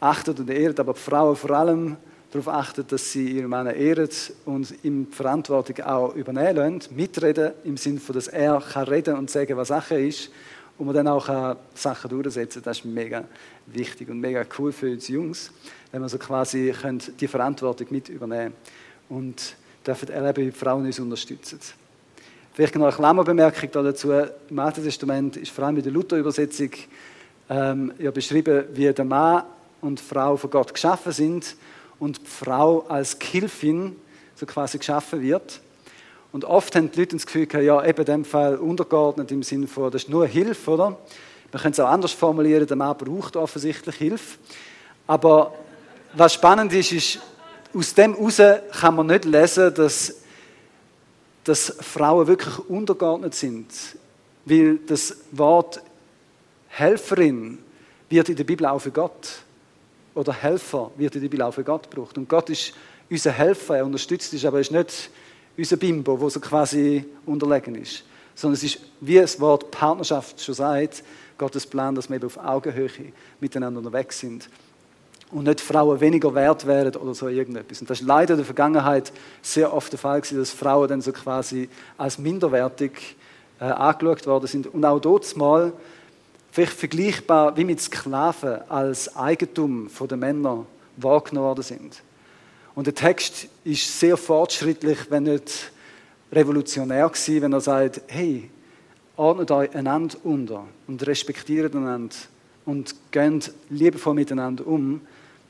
[0.00, 1.98] achten und ehren, aber die Frauen vor allem
[2.30, 4.08] darauf achten, dass sie ihre Männer ehren
[4.46, 9.14] und ihm die Verantwortung auch übernehmen lassen, mitreden, im Sinne von, dass er kann reden
[9.14, 10.30] und sagen, was Sache ist
[10.78, 12.70] und man dann auch Sachen durchsetzen kann.
[12.70, 13.24] Das ist mega
[13.66, 15.52] wichtig und mega cool für uns Jungs,
[15.92, 18.54] wenn wir so quasi können die Verantwortung mit übernehmen
[19.10, 19.54] und
[19.86, 21.60] dürfen erleben, wie Frauen uns unterstützen.
[22.54, 24.12] Vielleicht noch eine Klammerbemerkung dazu.
[24.12, 26.70] Im Alten Testament ist vor allem in der Luther-Übersetzung
[27.50, 29.42] ähm, ja beschrieben, wie der Mann
[29.80, 31.56] und Frau von Gott geschaffen sind
[31.98, 33.96] und die Frau als Gehilfin
[34.36, 35.60] so quasi geschaffen wird.
[36.30, 39.66] Und oft haben die Leute das Gefühl, ja, eben in dem Fall untergeordnet im Sinne
[39.66, 40.90] von, das ist nur Hilfe, oder?
[41.52, 44.38] Man könnte es auch anders formulieren, der Mann braucht offensichtlich Hilfe.
[45.08, 45.54] Aber
[46.12, 47.18] was spannend ist, ist,
[47.74, 48.40] aus dem heraus
[48.80, 50.23] kann man nicht lesen, dass,
[51.44, 53.66] dass Frauen wirklich untergeordnet sind.
[54.44, 55.80] Weil das Wort
[56.68, 57.58] Helferin
[58.08, 59.42] wird in der Bibel auch für Gott
[60.14, 62.16] oder Helfer wird in der Bibel auch für Gott gebraucht.
[62.18, 62.72] Und Gott ist
[63.10, 65.10] unser Helfer, er unterstützt uns, aber er ist nicht
[65.56, 68.04] unser Bimbo, wo so quasi unterlegen ist.
[68.34, 71.04] Sondern es ist, wie das Wort Partnerschaft schon sagt,
[71.38, 74.48] Gottes Plan, dass wir eben auf Augenhöhe miteinander unterwegs sind.
[75.30, 77.80] Und nicht Frauen weniger wert werden oder so irgendetwas.
[77.80, 79.12] Und das ist leider in der Vergangenheit
[79.42, 81.68] sehr oft der Fall gewesen, dass Frauen dann so quasi
[81.98, 83.16] als minderwertig
[83.60, 84.66] äh, angeschaut worden sind.
[84.66, 85.72] Und auch dort mal
[86.52, 90.66] vielleicht vergleichbar wie mit Sklaven als Eigentum der Männer
[90.96, 92.02] wahrgenommen worden sind.
[92.74, 95.72] Und der Text ist sehr fortschrittlich, wenn nicht
[96.32, 98.50] revolutionär gewesen, wenn er sagt, hey,
[99.16, 102.14] ordnet euch einander unter und respektiert einander
[102.64, 105.00] und geht liebevoll miteinander um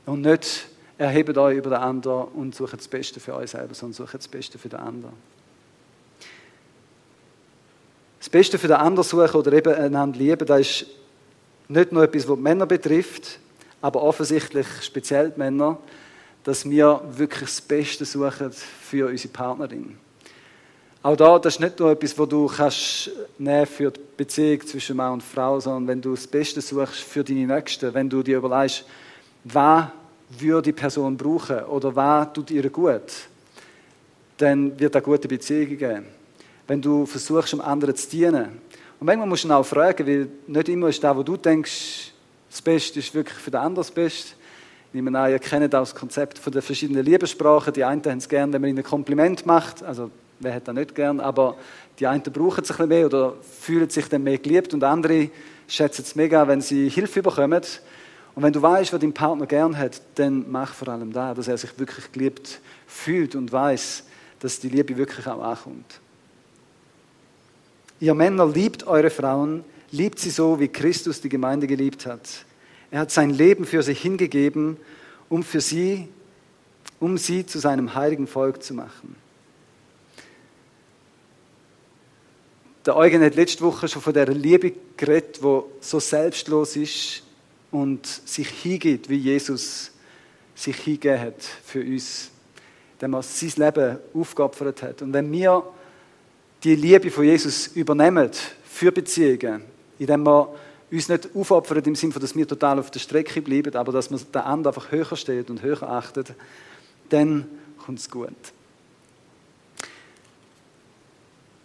[0.06, 0.66] und nicht
[0.98, 4.28] erhebt euch über den anderen und sucht das Beste für euch selber, sondern sucht das
[4.28, 5.14] Beste für den anderen.
[8.18, 10.86] Das Beste für den anderen suchen oder eben einander lieben, das ist
[11.68, 13.38] nicht nur etwas, was Männer betrifft,
[13.80, 15.78] aber offensichtlich speziell die Männer,
[16.42, 19.98] dass wir wirklich das Beste suchen für unsere Partnerin.
[21.02, 24.96] Auch da, das ist nicht nur etwas, was du kannst nehmen für die Beziehung zwischen
[24.96, 28.38] Mann und Frau, sondern wenn du das Beste suchst für deine Nächsten, wenn du dir
[28.38, 28.86] überlegst,
[29.44, 29.86] was
[30.38, 33.28] würde die Person brauchen oder was tut ihr gut,
[34.38, 36.06] dann wird es gute Beziehungen geben.
[36.66, 38.60] Wenn du versuchst, dem anderen zu dienen.
[38.98, 42.12] Und manchmal musst du ihn auch fragen, weil nicht immer ist das, was du denkst,
[42.50, 44.32] das Beste ist wirklich für den anderen das Beste.
[44.88, 47.72] Ich nehme an, ihr kennt auch das Konzept von den verschiedenen Liebessprachen.
[47.72, 49.82] Die einen haben es gerne, wenn man ihnen ein Kompliment macht.
[49.82, 51.56] Also wer hat das nicht gern, aber
[51.98, 55.30] die einen brauchen es ein bisschen mehr oder fühlen sich dann mehr geliebt und andere
[55.66, 57.62] schätzen es mega, wenn sie Hilfe bekommen.
[58.34, 61.48] Und wenn du weißt, was dein Partner gern hat, dann mach vor allem da, dass
[61.48, 64.04] er sich wirklich geliebt fühlt und weiß,
[64.40, 66.00] dass die Liebe wirklich auch ankommt.
[68.00, 72.28] Ihr Männer liebt eure Frauen, liebt sie so, wie Christus die Gemeinde geliebt hat.
[72.90, 74.76] Er hat sein Leben für sie hingegeben,
[75.28, 76.08] um für sie,
[76.98, 79.16] um sie zu seinem heiligen Volk zu machen.
[82.84, 87.23] Der Eugen hat letzte Woche schon von der Liebe geredet, wo so selbstlos ist
[87.74, 89.90] und sich hingibt, wie Jesus
[90.54, 92.30] sich hingegeben hat für uns,
[92.92, 95.02] indem er sein Leben aufgeopfert hat.
[95.02, 95.64] Und wenn wir
[96.62, 98.30] die Liebe von Jesus übernehmen
[98.64, 99.64] für Beziehungen,
[99.98, 100.54] indem wir
[100.88, 104.20] uns nicht aufopfern im Sinne, dass wir total auf der Strecke bleiben, aber dass man
[104.20, 106.32] den anderen einfach höher steht und höher achtet,
[107.08, 107.44] dann
[107.84, 108.30] kommt es gut.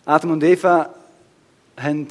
[0.05, 0.91] Adam und Eva
[1.77, 2.07] haben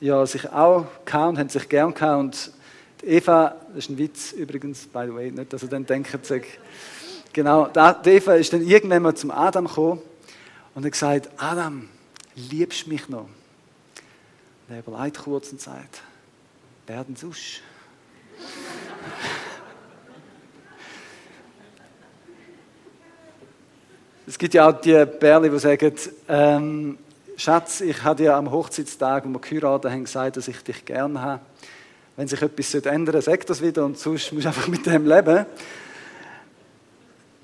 [0.00, 2.18] ja sich auch gehabt und haben sich gern gehabt.
[2.18, 2.56] Und
[3.02, 6.16] Eva, das ist ein Witz übrigens, by the way, nicht, dass ihr dann denkt,
[7.32, 10.00] genau, die Eva ist dann irgendwann mal zum Adam gekommen
[10.74, 11.88] und hat gesagt, Adam,
[12.34, 13.28] liebst du mich noch?
[14.68, 16.02] Und er überlegt kurz und sagt,
[16.86, 17.60] wer denn sonst?
[24.28, 25.94] Es gibt ja auch die Bärli, die sagen,
[26.26, 26.98] ähm,
[27.36, 31.20] Schatz, ich habe dir am Hochzeitstag, wo wir geheiratet haben, gesagt, dass ich dich gerne
[31.20, 31.40] habe.
[32.16, 35.06] Wenn sich etwas ändern sollte, sag das wieder und sonst musst du einfach mit dem
[35.06, 35.44] leben.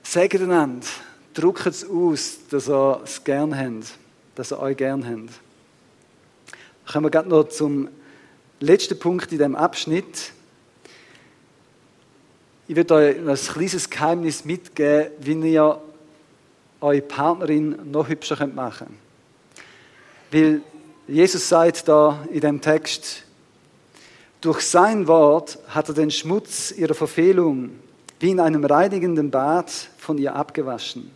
[0.02, 0.86] Sagt einander,
[1.34, 3.98] drückt es aus, dass ihr es gerne habt,
[4.34, 5.32] dass ihr euch gerne habt.
[6.90, 7.88] Kommen wir gerade noch zum
[8.60, 10.32] letzten Punkt in diesem Abschnitt.
[12.66, 15.80] Ich würde euch ein kleines Geheimnis mitgeben, wie ihr
[16.80, 18.86] eure Partnerin noch hübscher machen
[20.30, 20.42] könnt.
[20.44, 20.62] Weil
[21.06, 23.24] Jesus sagt da in dem Text,
[24.43, 27.70] durch sein Wort hat er den Schmutz ihrer Verfehlung
[28.20, 31.11] wie in einem reinigenden Bad von ihr abgewaschen.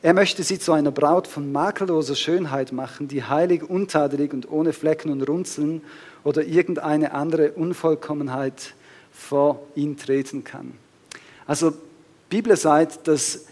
[0.00, 4.72] Er möchte sie zu einer Braut von makelloser Schönheit machen, die heilig, untadelig und ohne
[4.72, 5.82] Flecken und Runzeln
[6.24, 8.74] oder irgendeine andere Unvollkommenheit
[9.12, 10.72] vor ihn treten kann.
[11.46, 11.76] Also die
[12.30, 13.44] Bibel sagt, dass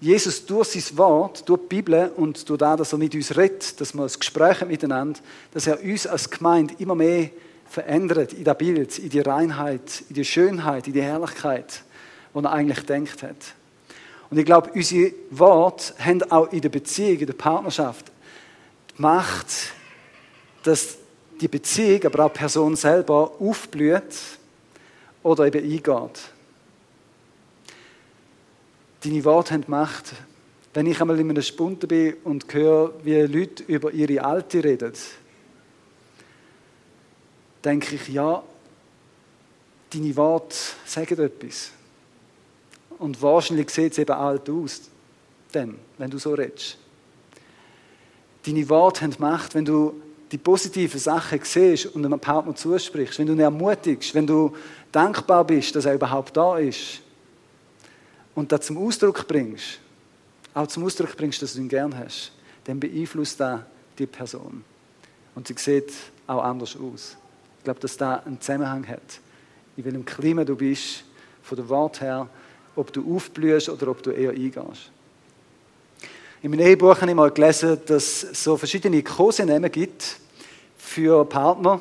[0.00, 3.80] Jesus durch sein Wort, durch die Bibel und durch das, dass er mit uns redet,
[3.80, 5.18] dass wir das Gespräch miteinander,
[5.52, 7.30] dass er uns als Gemeinde immer mehr
[7.68, 11.82] verändert in das Bild, in die Reinheit, in die Schönheit, in die Herrlichkeit,
[12.34, 13.54] die er eigentlich denkt hat.
[14.30, 18.06] Und ich glaube, unsere Worte haben auch in der Beziehung, in der Partnerschaft
[18.96, 19.46] die Macht,
[20.62, 20.96] dass
[21.40, 24.02] die Beziehung, aber auch die Person selber aufblüht
[25.22, 26.20] oder eben eingeht.
[29.02, 30.14] Deine Worte haben Macht.
[30.74, 34.92] Wenn ich einmal in einem Spunten bin und höre, wie Leute über ihre Alte reden,
[37.66, 38.42] denke ich, ja,
[39.92, 41.72] deine Worte sagen etwas.
[42.98, 44.82] Und wahrscheinlich sieht es eben alt aus,
[45.52, 46.78] denn, wenn du so redest.
[48.44, 50.00] Deine Worte haben Macht, wenn du
[50.30, 54.56] die positiven Sachen siehst und einem Partner zusprichst, wenn du ihn ermutigst, wenn du
[54.92, 57.00] dankbar bist, dass er überhaupt da ist
[58.36, 59.80] und das zum Ausdruck bringst,
[60.54, 62.32] auch zum Ausdruck bringst, dass du ihn gern hast,
[62.64, 63.60] dann beeinflusst das
[63.98, 64.64] die Person.
[65.34, 65.92] Und sie sieht
[66.26, 67.16] auch anders aus.
[67.66, 69.18] Ich glaube, dass da einen Zusammenhang hat.
[69.76, 71.02] In welchem Klima du bist,
[71.42, 72.28] von der Wort her,
[72.76, 74.92] ob du aufblühst oder ob du eher eingehst.
[76.42, 80.20] In meinem Ehebuch habe ich mal gelesen, dass es so verschiedene Kosenamen gibt
[80.78, 81.80] für Partner.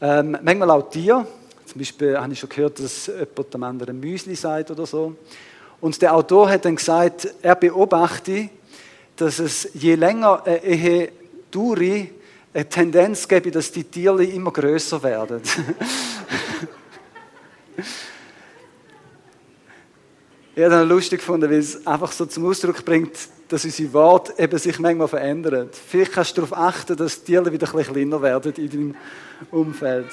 [0.00, 1.26] Ähm, manchmal auch Tier.
[1.66, 5.14] Zum Beispiel habe ich schon gehört, dass jemand dem anderen Müsli sagt oder so.
[5.82, 8.48] Und der Autor hat dann gesagt, er beobachte,
[9.16, 11.12] dass es je länger eine Ehe
[11.50, 12.06] dauere,
[12.54, 15.42] eine Tendenz gäbe, dass die Tiere immer größer werden.
[20.56, 23.10] Ich habe es lustig gefunden, weil es einfach so zum Ausdruck bringt,
[23.48, 25.68] dass unsere Worte eben sich manchmal verändern.
[25.88, 28.96] Vielleicht kannst du darauf achten, dass die Tiere wieder ein kleiner werden in deinem
[29.50, 30.06] Umfeld.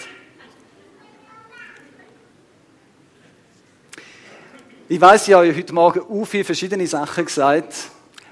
[4.89, 7.75] Ich weiß, ich habe heute Morgen auch viele verschiedene Sachen gesagt.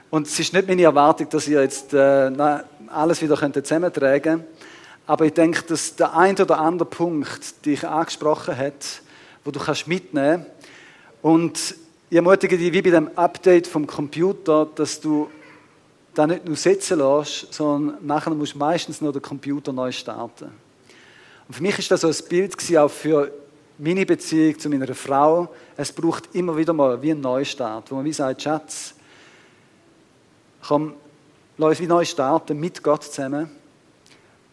[0.09, 2.31] Und es ist nicht meine Erwartung, dass ihr jetzt äh,
[2.91, 4.45] alles wieder zusammentragen könnt.
[5.07, 9.01] Aber ich denke, dass der ein oder andere Punkt dich angesprochen hat,
[9.43, 10.59] wo du kannst mitnehmen kannst.
[11.21, 11.75] Und
[12.09, 15.29] ich ermutige dich, wie bei dem Update vom Computer, dass du
[16.13, 20.51] da nicht nur sitzen lässt, sondern nachher musst du meistens noch den Computer neu starten.
[21.47, 23.31] Und für mich ist das so ein Bild auch für
[23.79, 25.49] meine Beziehung zu meiner Frau.
[25.77, 28.93] Es braucht immer wieder mal wie einen Neustart, wo man wie sagt, Schatz,
[30.67, 30.93] komm,
[31.59, 33.51] lass uns wie neu starten, mit Gott zusammen.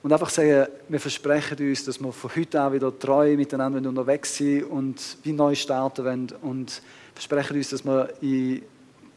[0.02, 4.36] Und einfach sagen, wir versprechen uns, dass wir von heute an wieder treu miteinander unterwegs
[4.36, 6.32] sind und wie neu starten wollen.
[6.42, 6.82] Und
[7.14, 8.62] versprechen uns, dass wir in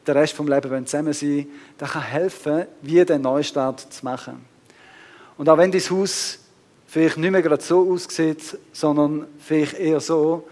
[0.05, 1.47] den Rest vom Leben zusammen sein wollen.
[1.79, 4.45] Das kann helfen, wie den Neustart zu machen.
[5.37, 6.39] Und auch wenn dein Haus
[6.85, 10.47] vielleicht nicht mehr gerade so aussieht, sondern vielleicht eher so,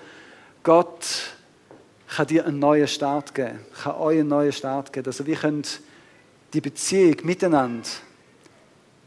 [0.64, 1.06] Gott
[2.08, 5.06] kann dir einen neuen Start geben, kann euch einen neuen Start geben.
[5.06, 5.64] Also wir können
[6.54, 7.88] die Beziehung miteinander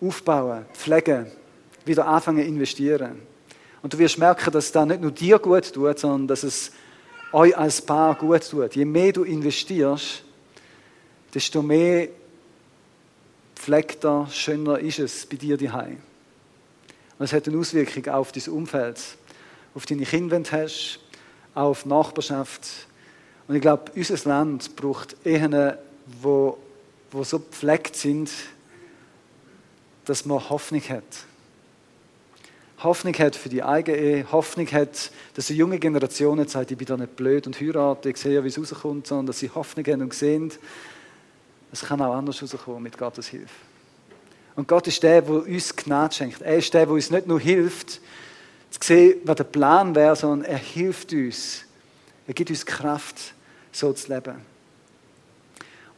[0.01, 1.27] aufbauen, pflegen,
[1.85, 3.21] wieder anfangen investieren.
[3.83, 6.73] Und du wirst merken, dass das nicht nur dir gut tut, sondern dass es
[7.33, 8.75] euch als Paar gut tut.
[8.75, 10.23] Je mehr du investierst,
[11.33, 12.09] desto mehr
[13.55, 15.99] pflegter, schöner ist es bei dir daheim.
[17.19, 18.99] Und es hat eine Auswirkung auf dein Umfeld,
[19.75, 20.99] auf deine Kinder, wenn du hast,
[21.55, 22.67] auf die Nachbarschaft.
[23.47, 25.75] Und ich glaube, unser Land braucht Ehen,
[26.23, 26.57] wo,
[27.11, 28.31] wo so gepflegt sind,
[30.05, 31.05] dass man Hoffnung hat.
[32.83, 36.79] Hoffnung hat für die eigene Ehe, Hoffnung hat, dass die junge Generation nicht sagt, ich
[36.79, 39.51] bin da nicht blöd und heirate, ich sehe ja, wie es rauskommt, sondern dass sie
[39.51, 40.51] Hoffnung haben und sehen,
[41.73, 43.49] es kann auch anders rauskommen mit Gottes Hilfe.
[44.57, 46.43] Und Gott ist der, der uns Gnade schenkt.
[46.43, 48.01] Er ist der, der uns nicht nur hilft,
[48.71, 51.65] zu sehen, was der Plan wäre, sondern er hilft uns.
[52.27, 53.35] Er gibt uns Kraft,
[53.73, 54.37] so zu leben.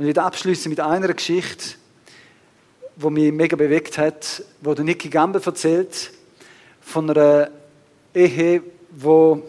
[0.02, 1.76] Und ich abschließen mit einer Geschichte,
[2.96, 6.10] die mich mega bewegt hat, wo der Nicky Gamble erzählt,
[6.80, 7.48] von einer
[8.12, 9.42] Ehe, die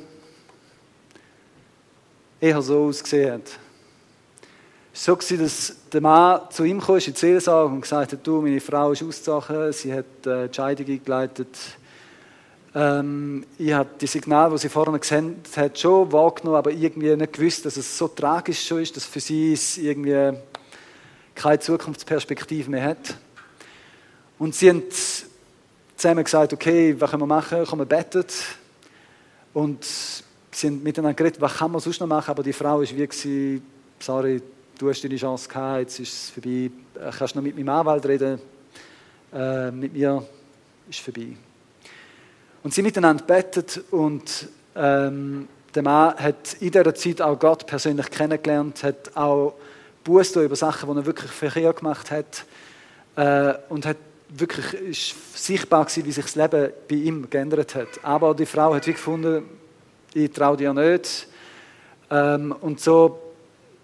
[2.39, 3.59] eher so ausgesehen hat.
[4.93, 8.27] Es war so, dass der Mann zu ihm kam, in die Seelsorge und gesagt hat,
[8.27, 11.57] du, meine Frau ist ausgezogen, sie hat äh, die Scheidung eingeleitet.
[12.75, 17.33] Ähm, ich habe die Signale, die sie vorhin gesehen hat, schon wahrgenommen, aber irgendwie nicht
[17.33, 20.37] gewusst, dass es so tragisch schon ist, dass für sie es irgendwie
[21.35, 23.15] keine Zukunftsperspektive mehr hat.
[24.39, 24.83] Und sie haben
[25.95, 27.63] zusammen gesagt, okay, was können wir machen?
[27.65, 28.25] Kommen wir beten.
[29.53, 29.85] Und
[30.51, 32.31] sie haben miteinander geredet, was kann man sonst noch machen?
[32.31, 33.61] Aber die Frau war wie,
[33.99, 34.41] sorry,
[34.79, 36.71] du hast deine Chance gehabt, jetzt ist es vorbei.
[36.95, 38.41] Äh, kannst noch mit meinem Anwalt reden?
[39.31, 40.25] Äh, mit mir
[40.89, 41.35] ist es vorbei.
[42.63, 48.09] Und sie miteinander betet und ähm, der Mann hat in dieser Zeit auch Gott persönlich
[48.09, 49.55] kennengelernt, hat auch
[50.05, 52.45] Buß über Sachen, die er wirklich verkehrt gemacht hat
[53.17, 53.97] äh, und hat
[54.29, 57.87] wirklich ist sichtbar gewesen, wie sich das Leben bei ihm geändert hat.
[58.01, 59.43] Aber die Frau hat wie gefunden,
[60.13, 61.27] ich traue dir nicht.
[62.09, 63.19] Ähm, und so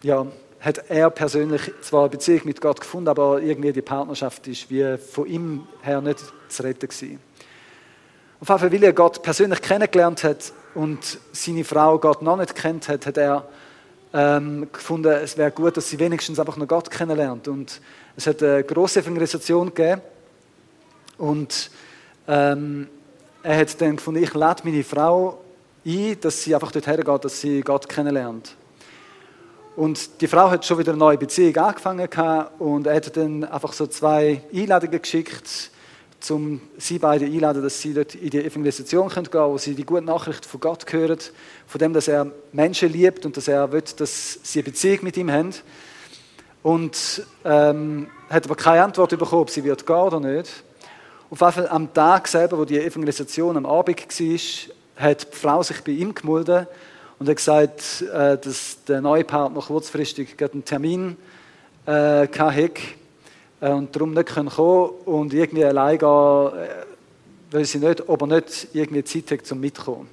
[0.04, 0.26] ja,
[0.62, 4.98] hat er persönlich zwar eine Beziehung mit Gott gefunden, aber irgendwie die Partnerschaft ist wie
[4.98, 7.29] von ihm her nicht zu retten gewesen.
[8.42, 12.56] Auf jeden Fall, weil er Gott persönlich kennengelernt hat und seine Frau Gott noch nicht
[12.56, 13.46] kennt hat, hat er
[14.14, 17.50] ähm, gefunden, es wäre gut, dass sie wenigstens einfach noch Gott kennenlernt.
[17.50, 17.82] Und
[18.16, 20.02] es hat eine große Evangelisation gegeben.
[21.18, 21.70] Und
[22.30, 22.88] ähm,
[23.44, 25.42] er hat dann gefunden, ich lade meine Frau
[25.86, 28.56] ein, dass sie einfach dorthin geht, dass sie Gott kennenlernt.
[29.76, 32.08] Und die Frau hat schon wieder eine neue Beziehung angefangen
[32.60, 35.72] und er hat dann einfach so zwei Einladungen geschickt,
[36.30, 39.86] um sie beide einladen, dass sie dort in die Evangelisation gehen können, wo sie die
[39.86, 41.20] gute Nachricht von Gott hören,
[41.66, 45.18] von dem, dass er Menschen liebt und dass er will, dass sie eine Beziehung mit
[45.18, 45.54] ihm haben.
[46.62, 50.64] Und ähm, hat aber keine Antwort bekommen, ob sie wird gehen oder nicht.
[51.30, 55.64] Auf jeden Fall am Tag selber, wo die Evangelisation am Abend war, hat die Frau
[55.64, 56.68] sich bei ihm gemeldet
[57.18, 61.18] und hat gesagt, äh, dass der neue Partner kurzfristig einen Termin
[61.86, 62.99] äh, hatte
[63.62, 66.86] und darum nicht kommen können und irgendwie allein gehen, äh,
[67.52, 70.08] weil sie nicht, ob er nicht irgendwie Zeit hat, zum Mitkommen.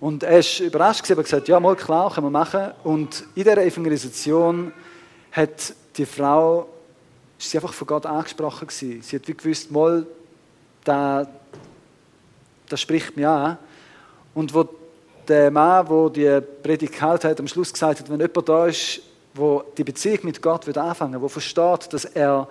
[0.00, 2.70] Und er war überrascht und hat gesagt, ja, mal klar, können wir machen.
[2.84, 4.72] Und in dieser Evangelisation
[5.32, 6.68] hat die Frau,
[7.38, 9.02] ist sie einfach von Gott angesprochen gewesen.
[9.02, 10.06] Sie hat wie gewusst, mal,
[10.84, 11.26] da,
[12.68, 13.58] das spricht mich an.
[14.34, 14.68] Und wo
[15.26, 19.00] der Mann, der die Predigt gehalten hat, am Schluss gesagt hat, wenn jemand da ist,
[19.38, 22.48] wo die Beziehung mit Gott wird anfangen, wo versteht, dass er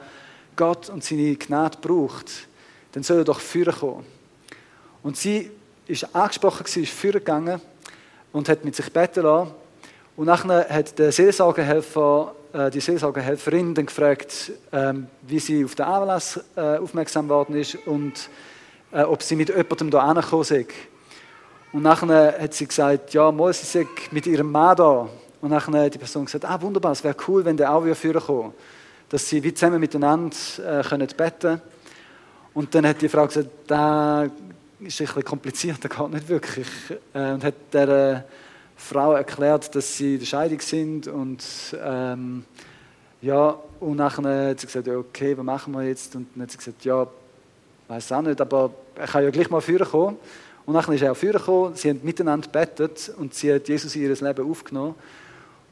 [0.55, 2.47] Gott und seine Gnade braucht,
[2.93, 4.05] dann soll er doch führen kommen.
[5.03, 5.51] Und sie
[5.85, 7.61] ist angesprochen, sie ist führen gegangen
[8.31, 9.51] und hat mit sich beten lassen.
[10.15, 15.85] Und nachher hat der Seelsorgehelfer, äh, die Seelsorgehelferin dann gefragt, ähm, wie sie auf den
[15.85, 18.29] Anlass äh, aufmerksam geworden ist und
[18.91, 20.73] äh, ob sie mit jemandem da angekommen ist.
[21.71, 25.07] Und nachher hat sie gesagt, ja, sie sei mit ihrem Mann da.
[25.41, 28.19] Und dann hat die Person gesagt, ah wunderbar, es wäre cool, wenn der auch wieder
[28.19, 28.53] kommen
[29.09, 30.35] Dass sie wie zusammen miteinander
[30.65, 31.61] äh, können beten
[32.53, 34.29] Und dann hat die Frau gesagt, das
[34.79, 36.67] ist ein bisschen kompliziert, das geht nicht wirklich.
[37.13, 38.21] Äh, und hat der äh,
[38.75, 41.43] Frau erklärt, dass sie in der Scheidung sind und
[41.83, 42.45] ähm,
[43.21, 46.15] ja, und nachher hat sie gesagt, okay, was machen wir jetzt?
[46.15, 47.07] Und dann hat sie gesagt, ja,
[47.87, 48.71] weiß auch nicht, aber
[49.03, 50.17] ich kann ja gleich mal führen kommen.
[50.65, 53.95] Und dann ist er auch führen gekommen, sie haben miteinander gebetet und sie hat Jesus
[53.95, 54.95] in ihr Leben aufgenommen.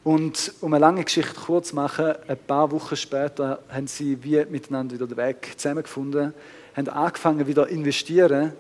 [0.06, 4.46] Und um eine lange Geschichte kurz zu machen, ein paar Wochen später haben sie wie
[4.46, 6.32] miteinander wieder den Weg zusammengefunden,
[6.76, 8.54] haben angefangen wieder investieren,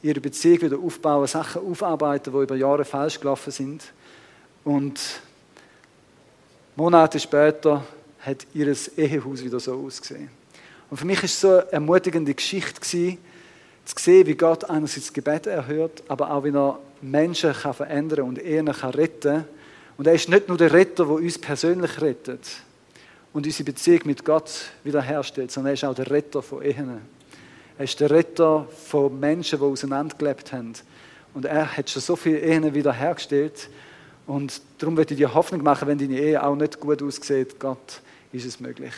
[0.00, 3.92] ihre Beziehung wieder aufbauen, Sachen aufarbeiten, die über Jahre falsch gelaufen sind.
[4.64, 4.98] Und
[6.76, 7.84] Monate später
[8.20, 10.30] hat ihr Ehehaus wieder so ausgesehen.
[10.88, 13.18] Und für mich ist es so eine ermutigende Geschichte gewesen,
[13.84, 18.42] zu sehen, wie Gott einerseits Gebete erhört, aber auch wie er Menschen kann verändern und
[18.42, 19.44] Ehen kann retten
[19.96, 22.40] und er ist nicht nur der Retter, der uns persönlich rettet
[23.32, 24.50] und unsere Beziehung mit Gott
[24.84, 27.00] wiederherstellt, sondern er ist auch der Retter von Ehen.
[27.78, 30.72] Er ist der Retter von Menschen, die auseinandergelebt haben.
[31.34, 33.68] Und er hat schon so viele Ehen wiederhergestellt.
[34.26, 38.00] Und darum möchte ich dir Hoffnung machen, wenn deine Ehe auch nicht gut aussieht, Gott
[38.32, 38.94] ist es möglich,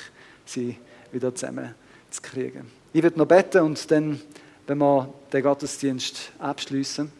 [0.46, 0.76] sie
[1.12, 1.74] wieder zusammen
[2.10, 2.70] zu kriegen.
[2.92, 4.20] Ich werde noch beten und dann,
[4.66, 7.10] wenn wir den Gottesdienst abschließen.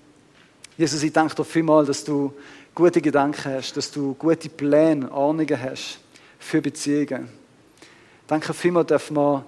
[0.77, 2.33] Jesus, ich danke dir vielmals, dass du
[2.79, 5.99] gute Gedanken hast, dass du gute Pläne, Ahnungen hast
[6.39, 7.29] für Beziehungen.
[8.29, 9.45] Danke vielmals, dürfen wir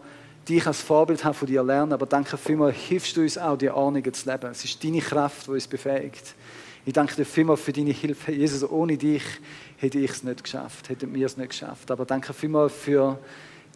[0.49, 3.71] dich als Vorbild haben von dir lernen, aber danke vielmals, hilfst du uns auch, die
[3.71, 4.51] Ahnungen zu leben.
[4.51, 6.35] Es ist deine Kraft, die uns befähigt.
[6.85, 8.33] Ich danke dir vielmals für deine Hilfe.
[8.33, 9.23] Jesus, ohne dich
[9.77, 11.89] hätte ich es nicht geschafft, hätten wir es nicht geschafft.
[11.93, 13.17] Aber danke vielmals für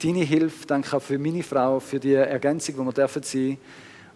[0.03, 3.59] deine Hilfe, danke auch für meine Frau, für die Ergänzung, die wir dürfen sein.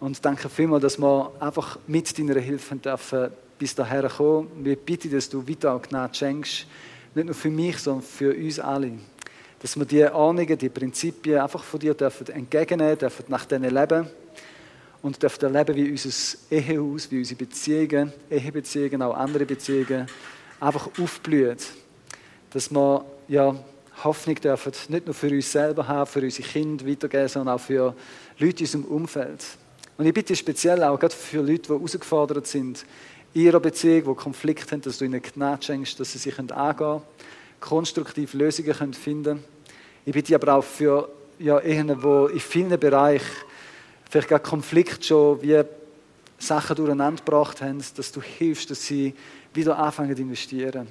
[0.00, 4.48] Und danke vielmals, dass wir einfach mit deiner Hilfe dürfen bis daher kommen.
[4.64, 6.66] Wir bitten, dass du weiter auch Gnade schenkst,
[7.14, 8.92] nicht nur für mich, sondern für uns alle.
[9.60, 14.06] Dass wir die Ahnungen, die Prinzipien einfach von dir dürfen entgegennehmen dürfen, nach denen leben
[15.02, 20.06] und dürfen erleben, wie unser Ehehaus, wie unsere Beziehungen, Ehebeziehungen, auch andere Beziehungen
[20.60, 21.56] einfach aufblühen.
[22.50, 23.54] Dass wir ja,
[24.04, 27.94] Hoffnung dürfen, nicht nur für uns selber haben, für unsere Kinder weitergeben, sondern auch für
[28.38, 29.44] Leute in unserem Umfeld.
[29.96, 32.86] Und ich bitte speziell auch gerade für Leute, die herausgefordert sind,
[33.38, 36.76] in ihrer Beziehung, die Konflikte haben, dass du ihnen Gnade schenkst, dass sie sich angehen
[36.76, 37.02] können,
[37.60, 39.44] konstruktiv Lösungen finden können.
[40.04, 41.08] Ich bitte aber auch für
[41.38, 43.24] ja, Ehen, die in vielen Bereichen
[44.10, 45.62] vielleicht gerade Konflikt schon wie
[46.36, 49.14] Sachen durcheinander gebracht haben, dass du hilfst, dass sie
[49.54, 50.88] wieder anfangen zu investieren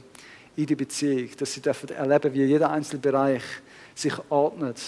[0.55, 3.43] in die Beziehung, dass sie dürfen erleben, wie jeder einzelne Bereich
[3.93, 4.81] sich ordnet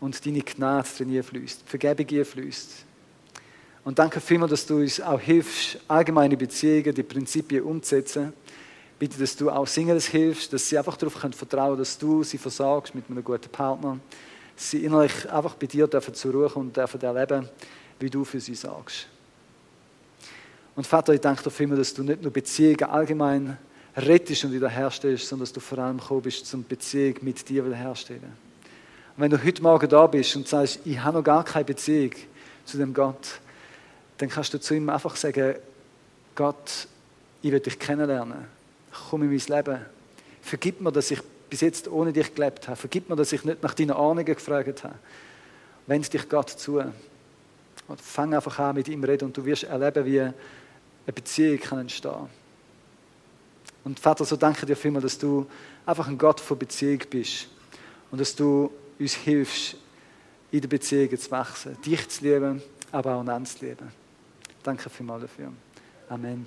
[0.00, 2.85] und deine Gnade drin fließt, Vergebung fließt.
[3.86, 8.32] Und danke vielmals, dass du uns auch hilfst, allgemeine Beziehungen, die Prinzipien umzusetzen.
[8.98, 12.36] Bitte, dass du auch Singles hilfst, dass sie einfach darauf vertrauen können dass du sie
[12.36, 14.00] versorgst mit einem guten Partner.
[14.56, 17.48] Sie innerlich einfach bei dir dürfen zur Ruhe und dürfen erleben,
[18.00, 19.06] wie du für sie sagst.
[20.74, 23.56] Und Vater, ich danke dir vielmals, dass du nicht nur Beziehungen allgemein
[23.96, 28.32] rettest und wiederherstellst, sondern dass du vor allem gekommen bist, zum Beziehung mit dir wiederherstellen.
[29.16, 32.10] Und wenn du heute Morgen da bist und sagst, ich habe noch gar keine Beziehung
[32.64, 33.38] zu dem Gott,
[34.18, 35.56] dann kannst du zu ihm einfach sagen,
[36.34, 36.88] Gott,
[37.42, 38.44] ich will dich kennenlernen.
[39.10, 39.84] Komm in mein Leben.
[40.42, 42.76] Vergib mir, dass ich bis jetzt ohne dich gelebt habe.
[42.76, 44.94] Vergib mir, dass ich nicht nach deinen Ahnungen gefragt habe.
[45.86, 46.82] Wend dich Gott zu.
[47.88, 50.34] Und fang einfach an mit ihm reden und du wirst erleben, wie eine
[51.06, 52.28] Beziehung kann entstehen kann.
[53.84, 55.46] Und Vater, so danke dir vielmals, dass du
[55.84, 57.46] einfach ein Gott von Beziehung bist
[58.10, 59.76] und dass du uns hilfst,
[60.50, 64.05] in der Beziehung zu wachsen, dich zu lieben, aber auch einander zu lieben.
[64.66, 65.52] Danke vielmals dafür.
[66.08, 66.44] Amen.